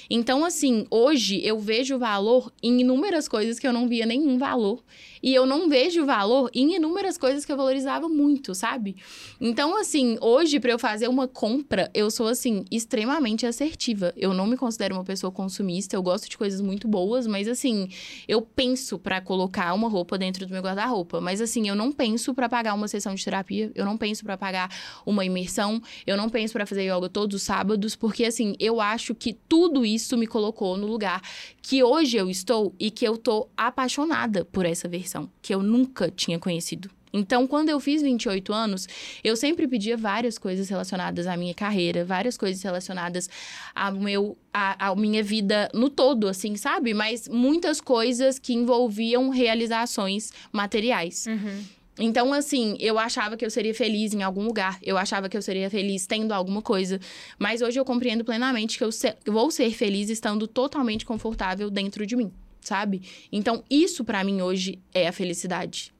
[0.07, 4.83] Então, assim, hoje eu vejo valor em inúmeras coisas que eu não via nenhum valor.
[5.23, 8.97] E eu não vejo valor em inúmeras coisas que eu valorizava muito, sabe?
[9.39, 14.13] Então, assim, hoje, para eu fazer uma compra, eu sou, assim, extremamente assertiva.
[14.17, 17.87] Eu não me considero uma pessoa consumista, eu gosto de coisas muito boas, mas, assim,
[18.27, 21.19] eu penso para colocar uma roupa dentro do meu guarda-roupa.
[21.19, 24.37] Mas, assim, eu não penso para pagar uma sessão de terapia, eu não penso para
[24.37, 24.69] pagar
[25.05, 29.15] uma imersão, eu não penso para fazer yoga todos os sábados, porque, assim, eu acho
[29.15, 31.21] que tudo isso me colocou no lugar
[31.61, 36.11] que hoje eu estou e que eu tô apaixonada por essa versão, que eu nunca
[36.11, 36.89] tinha conhecido.
[37.13, 38.87] Então, quando eu fiz 28 anos,
[39.23, 43.29] eu sempre pedia várias coisas relacionadas à minha carreira, várias coisas relacionadas
[43.75, 46.91] ao meu, à, à minha vida no todo, assim, sabe?
[46.91, 51.27] Mas muitas coisas que envolviam realizações materiais.
[51.27, 51.63] Uhum.
[51.99, 55.41] Então, assim, eu achava que eu seria feliz em algum lugar, eu achava que eu
[55.43, 56.99] seria feliz tendo alguma coisa,
[57.37, 59.15] mas hoje eu compreendo plenamente que eu se...
[59.27, 63.03] vou ser feliz estando totalmente confortável dentro de mim, sabe?
[63.31, 65.93] Então, isso para mim hoje é a felicidade.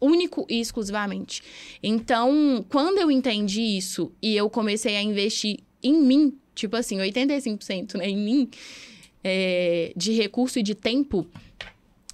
[0.00, 1.42] Único e exclusivamente.
[1.82, 7.96] Então, quando eu entendi isso e eu comecei a investir em mim, tipo assim, 85%
[7.96, 8.50] né, em mim,
[9.22, 11.26] é, de recurso e de tempo,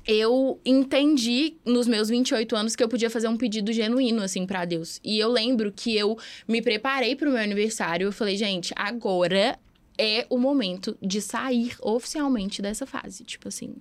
[0.06, 4.64] eu entendi nos meus 28 anos que eu podia fazer um pedido genuíno, assim, para
[4.64, 5.00] Deus.
[5.02, 8.06] E eu lembro que eu me preparei para o meu aniversário.
[8.06, 9.58] Eu falei, gente, agora
[9.96, 13.24] é o momento de sair oficialmente dessa fase.
[13.24, 13.76] Tipo assim,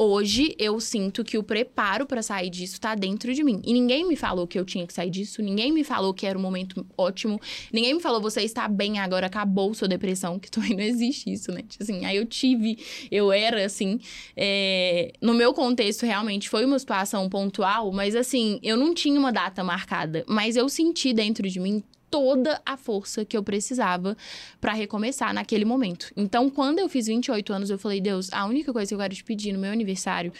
[0.00, 3.60] hoje eu sinto que o preparo para sair disso tá dentro de mim.
[3.62, 6.38] E ninguém me falou que eu tinha que sair disso, ninguém me falou que era
[6.38, 7.38] um momento ótimo,
[7.70, 11.52] ninguém me falou você está bem agora, acabou sua depressão, que também não existe isso,
[11.52, 11.62] né?
[11.68, 12.78] Tipo assim, aí eu tive,
[13.10, 14.00] eu era assim,
[14.34, 15.12] é...
[15.20, 19.62] no meu contexto realmente foi uma situação pontual, mas assim, eu não tinha uma data
[19.62, 24.16] marcada, mas eu senti dentro de mim toda a força que eu precisava
[24.60, 26.12] para recomeçar naquele momento.
[26.16, 29.14] Então, quando eu fiz 28 anos, eu falei: Deus, a única coisa que eu quero
[29.14, 30.32] te pedir no meu aniversário,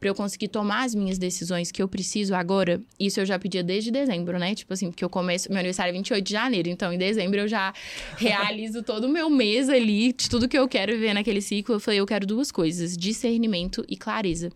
[0.00, 3.62] para eu conseguir tomar as minhas decisões que eu preciso agora, isso eu já pedia
[3.62, 4.54] desde dezembro, né?
[4.54, 5.48] Tipo assim, porque eu começo.
[5.50, 7.72] Meu aniversário é 28 de janeiro, então em dezembro eu já
[8.16, 11.74] realizo todo o meu mês ali, de tudo que eu quero viver naquele ciclo.
[11.74, 14.50] Eu falei: eu quero duas coisas: discernimento e clareza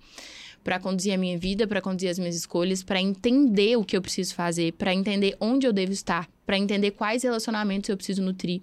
[0.63, 4.03] para conduzir a minha vida, para conduzir as minhas escolhas, para entender o que eu
[4.03, 8.61] preciso fazer, para entender onde eu devo estar, para entender quais relacionamentos eu preciso nutrir.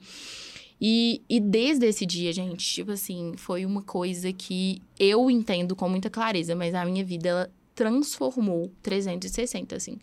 [0.81, 5.89] E, e desde esse dia, gente, tipo assim, foi uma coisa que eu entendo com
[5.89, 9.97] muita clareza, mas a minha vida ela transformou 360, assim.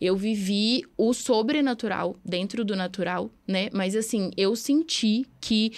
[0.00, 3.68] Eu vivi o sobrenatural dentro do natural, né?
[3.72, 5.72] Mas assim, eu senti que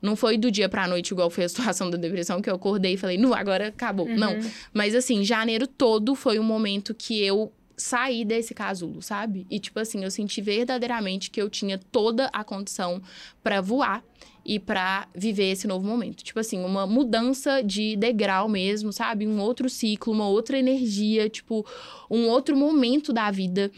[0.00, 2.94] não foi do dia pra noite, igual foi a situação da depressão, que eu acordei
[2.94, 4.06] e falei, não, agora acabou.
[4.06, 4.16] Uhum.
[4.16, 4.36] Não.
[4.72, 9.46] Mas assim, janeiro todo foi um momento que eu saí desse casulo, sabe?
[9.50, 13.00] E tipo assim, eu senti verdadeiramente que eu tinha toda a condição
[13.42, 14.04] para voar
[14.44, 16.22] e para viver esse novo momento.
[16.22, 19.26] Tipo assim, uma mudança de degrau mesmo, sabe?
[19.26, 21.66] Um outro ciclo, uma outra energia, tipo,
[22.10, 23.70] um outro momento da vida.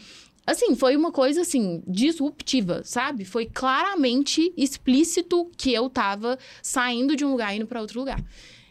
[0.45, 3.25] Assim, foi uma coisa assim disruptiva, sabe?
[3.25, 8.23] Foi claramente explícito que eu tava saindo de um lugar e indo para outro lugar.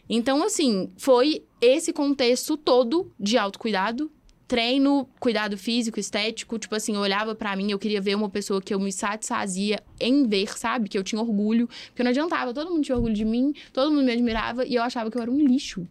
[0.09, 4.11] Então, assim, foi esse contexto todo de autocuidado,
[4.47, 8.61] treino, cuidado físico, estético, tipo assim, eu olhava para mim, eu queria ver uma pessoa
[8.61, 10.87] que eu me satisfazia em ver, sabe?
[10.87, 14.05] Que eu tinha orgulho, porque não adiantava, todo mundo tinha orgulho de mim, todo mundo
[14.05, 15.87] me admirava e eu achava que eu era um lixo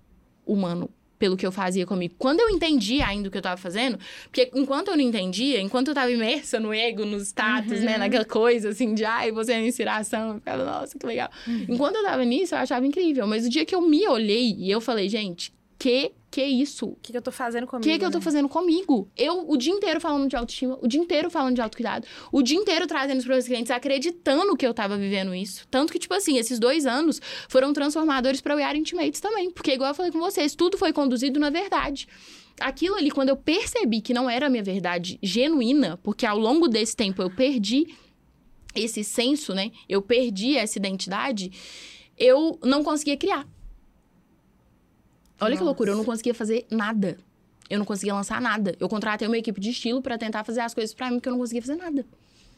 [0.46, 0.88] humano
[1.18, 2.14] pelo que eu fazia comigo.
[2.18, 5.88] Quando eu entendi ainda o que eu tava fazendo, porque enquanto eu não entendia, enquanto
[5.88, 7.84] eu tava imersa no ego, nos status, uhum.
[7.84, 11.30] né, naquela coisa assim de, ai, você é uma inspiração, eu ficava, nossa, que legal.
[11.46, 11.66] Uhum.
[11.68, 14.70] Enquanto eu tava nisso, eu achava incrível, mas o dia que eu me olhei e
[14.70, 15.52] eu falei, gente,
[15.85, 16.87] que que isso?
[16.87, 17.89] O que, que eu tô fazendo O comigo?
[17.89, 18.24] que, que eu tô né?
[18.24, 19.09] fazendo comigo?
[19.16, 22.57] Eu, o dia inteiro falando de autoestima, o dia inteiro falando de autocuidado, o dia
[22.57, 25.64] inteiro trazendo os meus clientes, acreditando que eu tava vivendo isso.
[25.70, 29.51] Tanto que, tipo assim, esses dois anos foram transformadores pra We Are Intimates também.
[29.51, 32.09] Porque, igual eu falei com vocês, tudo foi conduzido na verdade.
[32.59, 36.66] Aquilo ali, quando eu percebi que não era a minha verdade genuína, porque ao longo
[36.66, 37.95] desse tempo eu perdi
[38.74, 39.70] esse senso, né?
[39.89, 41.53] Eu perdi essa identidade,
[42.18, 43.47] eu não conseguia criar.
[45.41, 45.64] Olha que Nossa.
[45.64, 47.18] loucura, eu não conseguia fazer nada.
[47.68, 48.76] Eu não conseguia lançar nada.
[48.78, 51.32] Eu contratei uma equipe de estilo pra tentar fazer as coisas pra mim, porque eu
[51.32, 52.05] não conseguia fazer nada.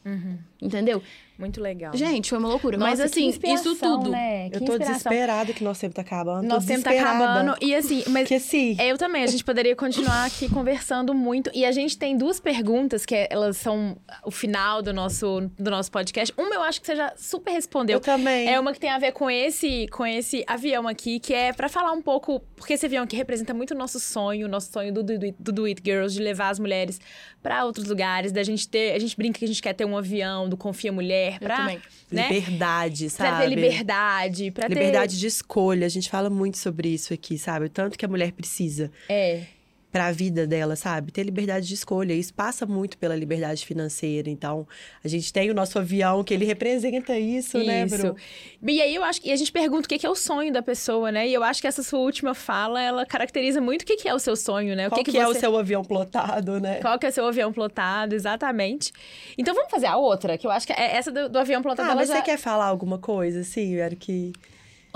[0.07, 0.37] Uhum.
[0.61, 1.03] Entendeu?
[1.37, 1.95] Muito legal.
[1.95, 2.77] Gente, foi uma loucura.
[2.77, 4.09] Mas Nossa, que assim, isso tudo.
[4.09, 4.49] Né?
[4.49, 4.93] Que Eu tô inspiração.
[4.93, 6.47] desesperada que nosso tempo tá acabando.
[6.47, 7.55] Nosso tempo tá acabando.
[7.61, 8.75] E assim, mas sim.
[8.79, 11.51] eu também, a gente poderia continuar aqui conversando muito.
[11.53, 15.91] E a gente tem duas perguntas que elas são o final do nosso, do nosso
[15.91, 16.33] podcast.
[16.35, 17.97] Uma eu acho que você já super respondeu.
[17.97, 18.49] Eu também.
[18.49, 21.69] É uma que tem a ver com esse, com esse avião aqui, que é pra
[21.69, 22.39] falar um pouco.
[22.55, 25.51] Porque esse avião aqui representa muito o nosso sonho, o nosso sonho do, do, do
[25.51, 26.99] Do It Girls, de levar as mulheres
[27.43, 28.95] pra outros lugares, da gente ter.
[28.95, 31.65] A gente brinca que a gente quer ter um avião do Confia Mulher pra.
[32.09, 32.29] Né?
[32.29, 33.43] Liberdade, Pra sabe?
[33.43, 34.75] ter liberdade, pra ter.
[34.75, 35.85] Liberdade de escolha.
[35.85, 37.65] A gente fala muito sobre isso aqui, sabe?
[37.65, 39.43] O tanto que a mulher precisa É.
[39.91, 41.11] pra vida dela, sabe?
[41.11, 42.13] Ter liberdade de escolha.
[42.13, 44.29] Isso passa muito pela liberdade financeira.
[44.29, 44.67] Então,
[45.03, 47.97] a gente tem o nosso avião que ele representa isso, né, Isso.
[47.97, 48.15] Bru?
[48.61, 51.11] E aí eu acho que a gente pergunta o que é o sonho da pessoa,
[51.11, 51.27] né?
[51.27, 54.19] E eu acho que essa sua última fala, ela caracteriza muito o que é o
[54.19, 54.87] seu sonho, né?
[54.87, 56.79] O Qual que, que, é o você- seu avião plotado, né?
[56.81, 58.91] Qual que é o seu avião plotado, exatamente.
[59.37, 61.89] Então vamos fazer a outra, que eu acho que é essa do, do avião plotado.
[61.91, 62.15] Ah, mas já...
[62.15, 64.33] você quer falar alguma coisa, assim, era que...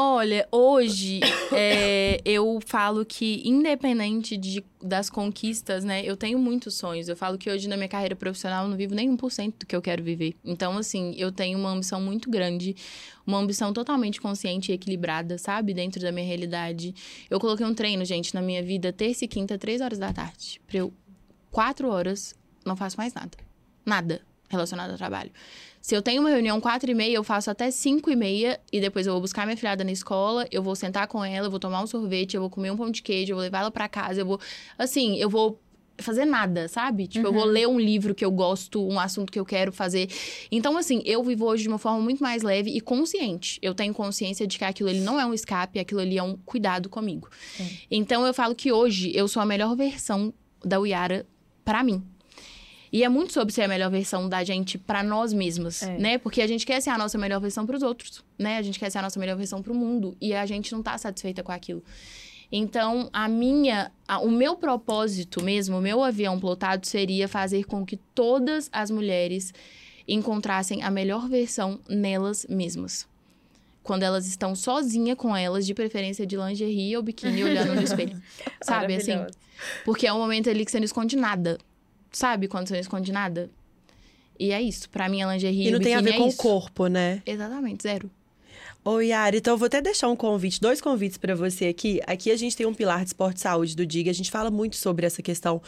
[0.04, 1.20] Olha, hoje
[1.54, 7.08] é, eu falo que, independente de, das conquistas, né, eu tenho muitos sonhos.
[7.08, 9.76] Eu falo que hoje na minha carreira profissional eu não vivo nem 1% do que
[9.76, 10.34] eu quero viver.
[10.43, 12.76] Então, assim, eu tenho uma ambição muito grande,
[13.28, 15.72] uma ambição totalmente consciente e equilibrada, sabe?
[15.72, 16.95] Dentro da minha realidade.
[17.30, 20.60] Eu coloquei um treino, gente, na minha vida, terça e quinta, três horas da tarde.
[20.66, 20.91] Pra eu,
[21.52, 22.34] quatro horas,
[22.66, 23.38] não faço mais nada.
[23.86, 25.32] Nada relacionado ao trabalho.
[25.82, 28.80] Se eu tenho uma reunião quatro e meia, eu faço até cinco e meia e
[28.80, 31.60] depois eu vou buscar minha filhada na escola, eu vou sentar com ela, eu vou
[31.60, 33.90] tomar um sorvete, eu vou comer um pão de queijo, eu vou levar ela pra
[33.90, 34.40] casa, eu vou...
[34.78, 35.60] Assim, eu vou
[35.98, 37.08] fazer nada, sabe?
[37.08, 40.10] Tipo, eu vou ler um livro que eu gosto, um assunto que eu quero fazer.
[40.52, 43.60] Então, assim, eu vivo hoje de uma forma muito mais leve e consciente.
[43.62, 46.36] Eu tenho consciência de que aquilo ali não é um escape, aquilo ali é um
[46.38, 47.30] cuidado comigo.
[47.90, 51.26] Então, eu falo que hoje eu sou a melhor versão da Uyara
[51.64, 52.04] pra mim.
[52.94, 55.98] E é muito sobre ser a melhor versão da gente pra nós mesmas, É.
[55.98, 56.18] né?
[56.18, 58.58] Porque a gente quer ser a nossa melhor versão pros outros, né?
[58.58, 60.98] A gente quer ser a nossa melhor versão pro mundo e a gente não tá
[60.98, 61.82] satisfeita com aquilo.
[62.52, 67.86] Então, a minha, a- o meu propósito mesmo, o meu avião plotado seria fazer com
[67.86, 69.54] que todas as mulheres
[70.06, 73.08] encontrassem a melhor versão nelas mesmas.
[73.84, 78.22] Quando elas estão sozinhas com elas, de preferência de lingerie ou biquíni, olhando no espelho.
[78.62, 79.14] Sabe, assim?
[79.86, 81.58] Porque é um momento ali que você não esconde nada.
[82.12, 83.49] Sabe quando você não esconde nada?
[84.39, 84.89] E é isso.
[84.89, 86.38] Pra mim, a lingerie E não tem a ver é com isso.
[86.39, 87.22] o corpo, né?
[87.26, 88.09] Exatamente, zero.
[88.84, 92.02] Ô, Yara, então eu vou até deixar um convite, dois convites pra você aqui.
[92.08, 94.10] Aqui a gente tem um pilar de esporte e saúde do DIG.
[94.10, 95.62] A gente fala muito sobre essa questão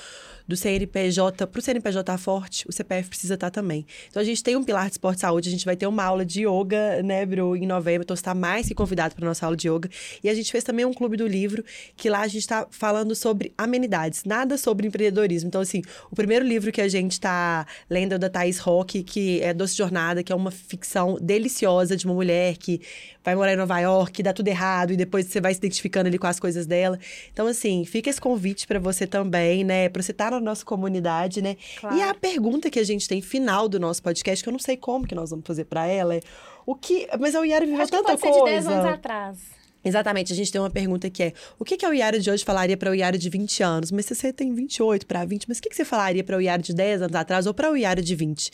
[0.47, 1.45] do CNPJ.
[1.45, 3.85] Pro CNPJ forte, o CPF precisa estar também.
[4.09, 5.47] Então a gente tem um pilar de esporte e saúde.
[5.47, 8.01] A gente vai ter uma aula de yoga, né, Bru, em novembro.
[8.01, 9.87] Então você tá mais que convidado para nossa aula de yoga.
[10.23, 11.63] E a gente fez também um clube do livro,
[11.95, 15.49] que lá a gente tá falando sobre amenidades, nada sobre empreendedorismo.
[15.49, 19.03] Então, assim, o primeiro livro que a gente tá lendo é o da Thaís Roque,
[19.03, 22.81] que é Doce Jornada, que é uma ficção deliciosa de uma mulher que
[23.23, 26.17] vai morar em Nova York, dá tudo errado e depois você vai se identificando ali
[26.17, 26.99] com as coisas dela.
[27.31, 29.89] Então, assim, fica esse convite pra você também, né?
[29.89, 31.57] Pra você estar na nossa comunidade, né?
[31.79, 31.95] Claro.
[31.95, 34.77] E a pergunta que a gente tem final do nosso podcast, que eu não sei
[34.77, 36.21] como que nós vamos fazer pra ela, é
[36.65, 37.07] o que.
[37.19, 38.45] Mas a Yara viveu Acho que tanta pode ser coisa.
[38.45, 39.37] de 10 anos atrás.
[39.85, 42.45] Exatamente, a gente tem uma pergunta que é: o que, que a Yara de hoje
[42.45, 43.91] falaria para o Yara de 20 anos?
[43.91, 46.41] Mas se você tem 28 para 20, mas o que, que você falaria para o
[46.41, 48.49] Yara de 10 anos atrás ou para o Yara de 20?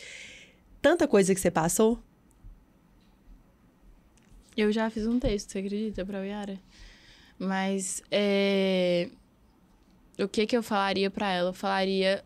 [0.82, 1.98] Tanta coisa que você passou?
[4.60, 6.58] Eu já fiz um texto, você acredita, pra Yara?
[7.38, 9.08] Mas, é...
[10.18, 11.48] O que que eu falaria pra ela?
[11.48, 12.22] Eu falaria,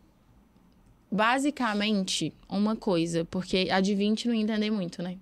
[1.10, 3.24] basicamente, uma coisa.
[3.24, 5.16] Porque a de 20 não ia entender muito, né?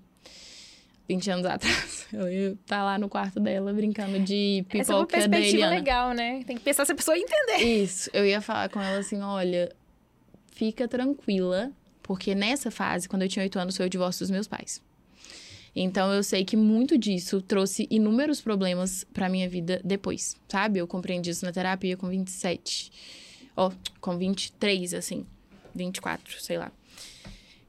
[1.07, 5.07] 20 anos atrás, eu ia estar lá no quarto dela, brincando de Essa é uma
[5.07, 6.43] pipoca perspectiva legal, né?
[6.47, 7.59] Tem que pensar se a pessoa entender.
[7.59, 9.71] Isso, eu ia falar com ela assim, olha,
[10.53, 11.71] fica tranquila,
[12.03, 14.81] porque nessa fase, quando eu tinha oito anos, foi o divórcio dos meus pais.
[15.75, 20.79] Então eu sei que muito disso trouxe inúmeros problemas pra minha vida depois, sabe?
[20.79, 22.93] Eu compreendi isso na terapia com 27.
[23.57, 23.71] Ó,
[24.01, 25.27] com 23, assim.
[25.75, 26.71] 24, sei lá.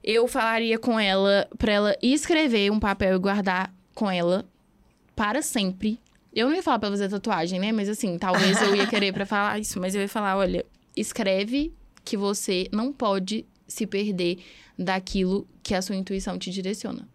[0.04, 4.45] Eu falaria com ela pra ela escrever um papel e guardar com ela
[5.16, 5.99] para sempre
[6.36, 7.72] Eu não ia falar pra fazer tatuagem, né?
[7.72, 9.80] Mas assim, talvez eu ia querer pra falar isso.
[9.80, 10.66] Mas eu ia falar, olha,
[10.97, 11.72] escreve
[12.04, 14.39] que você não pode se perder
[14.78, 17.08] daquilo que a sua intuição te direciona.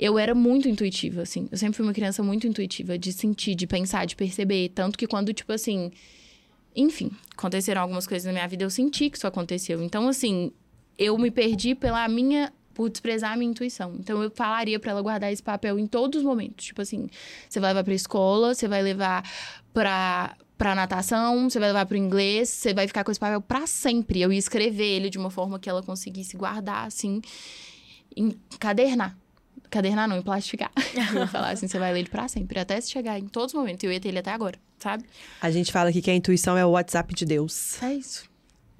[0.00, 1.46] Eu era muito intuitiva, assim.
[1.52, 4.70] Eu sempre fui uma criança muito intuitiva, de sentir, de pensar, de perceber.
[4.70, 5.92] Tanto que quando, tipo assim.
[6.74, 9.82] Enfim, aconteceram algumas coisas na minha vida, eu senti que isso aconteceu.
[9.82, 10.52] Então, assim,
[10.96, 12.50] eu me perdi pela minha.
[12.72, 13.94] Por desprezar a minha intuição.
[13.98, 16.64] Então, eu falaria para ela guardar esse papel em todos os momentos.
[16.64, 17.10] Tipo assim,
[17.46, 19.22] você vai levar pra escola, você vai levar
[19.74, 23.66] pra, pra natação, você vai levar pro inglês, você vai ficar com esse papel para
[23.66, 24.22] sempre.
[24.22, 27.20] Eu ia escrever ele de uma forma que ela conseguisse guardar, assim,
[28.16, 29.19] encadernar.
[29.70, 30.70] Cadernar não, em plastificar.
[31.14, 33.54] eu ia falar assim, você vai ler ele pra sempre, até se chegar em todos
[33.54, 33.84] os momentos.
[33.84, 35.04] Eu ia ter ele até agora, sabe?
[35.40, 37.80] A gente fala aqui que a intuição é o WhatsApp de Deus.
[37.82, 38.28] É isso.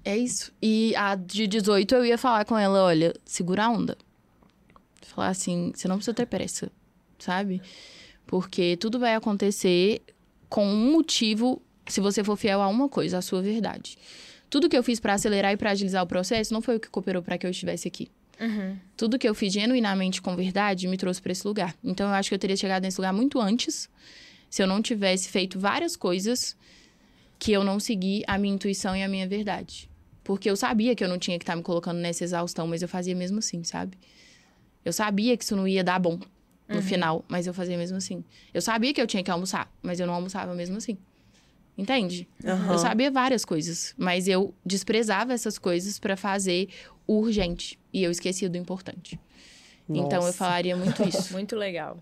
[0.04, 0.52] É isso.
[0.60, 3.96] E a de 18 eu ia falar com ela, olha, segura a onda.
[5.02, 6.70] Falar assim, você não precisa ter pressa,
[7.18, 7.60] sabe?
[8.26, 10.02] Porque tudo vai acontecer
[10.48, 13.98] com um motivo se você for fiel a uma coisa, a sua verdade.
[14.48, 16.88] Tudo que eu fiz para acelerar e para agilizar o processo não foi o que
[16.88, 18.10] cooperou para que eu estivesse aqui.
[18.38, 18.76] Uhum.
[18.96, 21.74] Tudo que eu fiz genuinamente com verdade me trouxe para esse lugar.
[21.82, 23.88] Então eu acho que eu teria chegado nesse lugar muito antes
[24.48, 26.56] se eu não tivesse feito várias coisas
[27.38, 29.88] que eu não segui a minha intuição e a minha verdade.
[30.22, 32.88] Porque eu sabia que eu não tinha que estar me colocando nessa exaustão, mas eu
[32.88, 33.96] fazia mesmo assim, sabe?
[34.84, 36.18] Eu sabia que isso não ia dar bom
[36.68, 36.82] no Uhum.
[36.82, 38.22] final, mas eu fazia mesmo assim.
[38.52, 40.98] Eu sabia que eu tinha que almoçar, mas eu não almoçava mesmo assim.
[41.76, 42.28] Entende?
[42.44, 42.72] Aham.
[42.72, 46.68] Eu sabia várias coisas, mas eu desprezava essas coisas pra fazer
[47.06, 49.18] o urgente e eu esquecia do importante.
[49.88, 50.32] Então eu Nossa.
[50.32, 51.32] falaria muito isso.
[51.32, 51.98] Muito legal.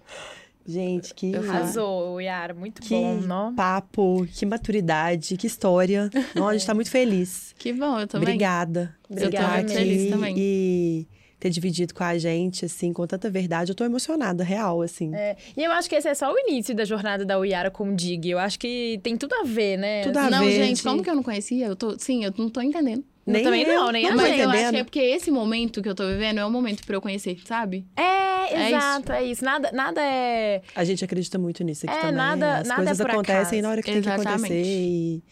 [0.67, 1.41] Gente, que, Eu.
[1.49, 2.53] Arrasou, Yara.
[2.53, 3.55] Muito que bom, não?
[3.55, 6.11] papo, que maturidade, que história.
[6.35, 7.55] Nossa, a gente tá muito feliz.
[7.59, 8.29] que bom, eu também.
[8.29, 8.95] Obrigada.
[9.09, 9.95] Obrigada por estar mesmo.
[9.95, 10.35] Feliz também.
[10.37, 11.09] E
[11.39, 13.71] ter dividido com a gente, assim, com tanta verdade.
[13.71, 15.15] Eu tô emocionada, real, assim.
[15.15, 17.91] É, e eu acho que esse é só o início da jornada da Yara com
[17.91, 18.29] o Dig.
[18.31, 20.03] Eu acho que tem tudo a ver, né?
[20.03, 20.83] Tudo a não, ver, gente, gente.
[20.83, 21.67] como que eu não conhecia?
[21.67, 23.05] Eu tô, sim, eu não tô entendendo.
[23.27, 25.83] Eu também não, nem não a tô Mas eu acho que é porque esse momento
[25.83, 27.85] que eu tô vivendo é o momento pra eu conhecer, sabe?
[27.95, 29.45] É, É exato, é isso.
[29.45, 30.63] Nada, nada é.
[30.75, 32.15] A gente acredita muito nisso aqui É, também.
[32.17, 33.63] nada- As nada é coisas por acontecem acaso.
[33.63, 34.33] na hora que tem que Exatamente.
[34.33, 34.63] acontecer.
[34.65, 35.23] E,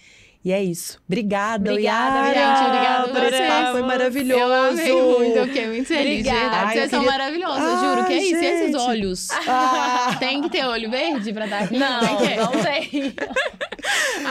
[0.47, 1.01] e é isso.
[1.09, 3.71] Obrigada, Obrigada, Yara, Gente, obrigada por esse papo, vocês.
[3.73, 4.41] foi maravilhoso.
[4.41, 6.39] Eu amei muito, eu fiquei muito feliz, Obrigada.
[6.41, 6.65] verdade.
[6.67, 8.05] Ai, Vocês eu são queria- maravilhosos, Ai, juro.
[8.07, 8.37] Que é isso?
[8.37, 9.29] E esses olhos?
[9.49, 11.77] Ah, Tem que ter olho verde pra dar aqui?
[11.77, 12.37] Não, que é?
[12.37, 13.15] não tem.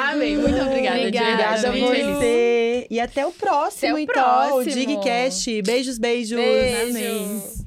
[0.09, 2.05] Amei, muito obrigada, Obrigada, a muito feliz.
[2.05, 2.87] você.
[2.89, 4.23] E até o próximo, Até o então.
[4.23, 4.73] O próximo.
[4.73, 5.61] Digcast.
[5.63, 6.37] Beijos, beijos.
[6.37, 6.89] Beijo.
[6.91, 7.64] Amei.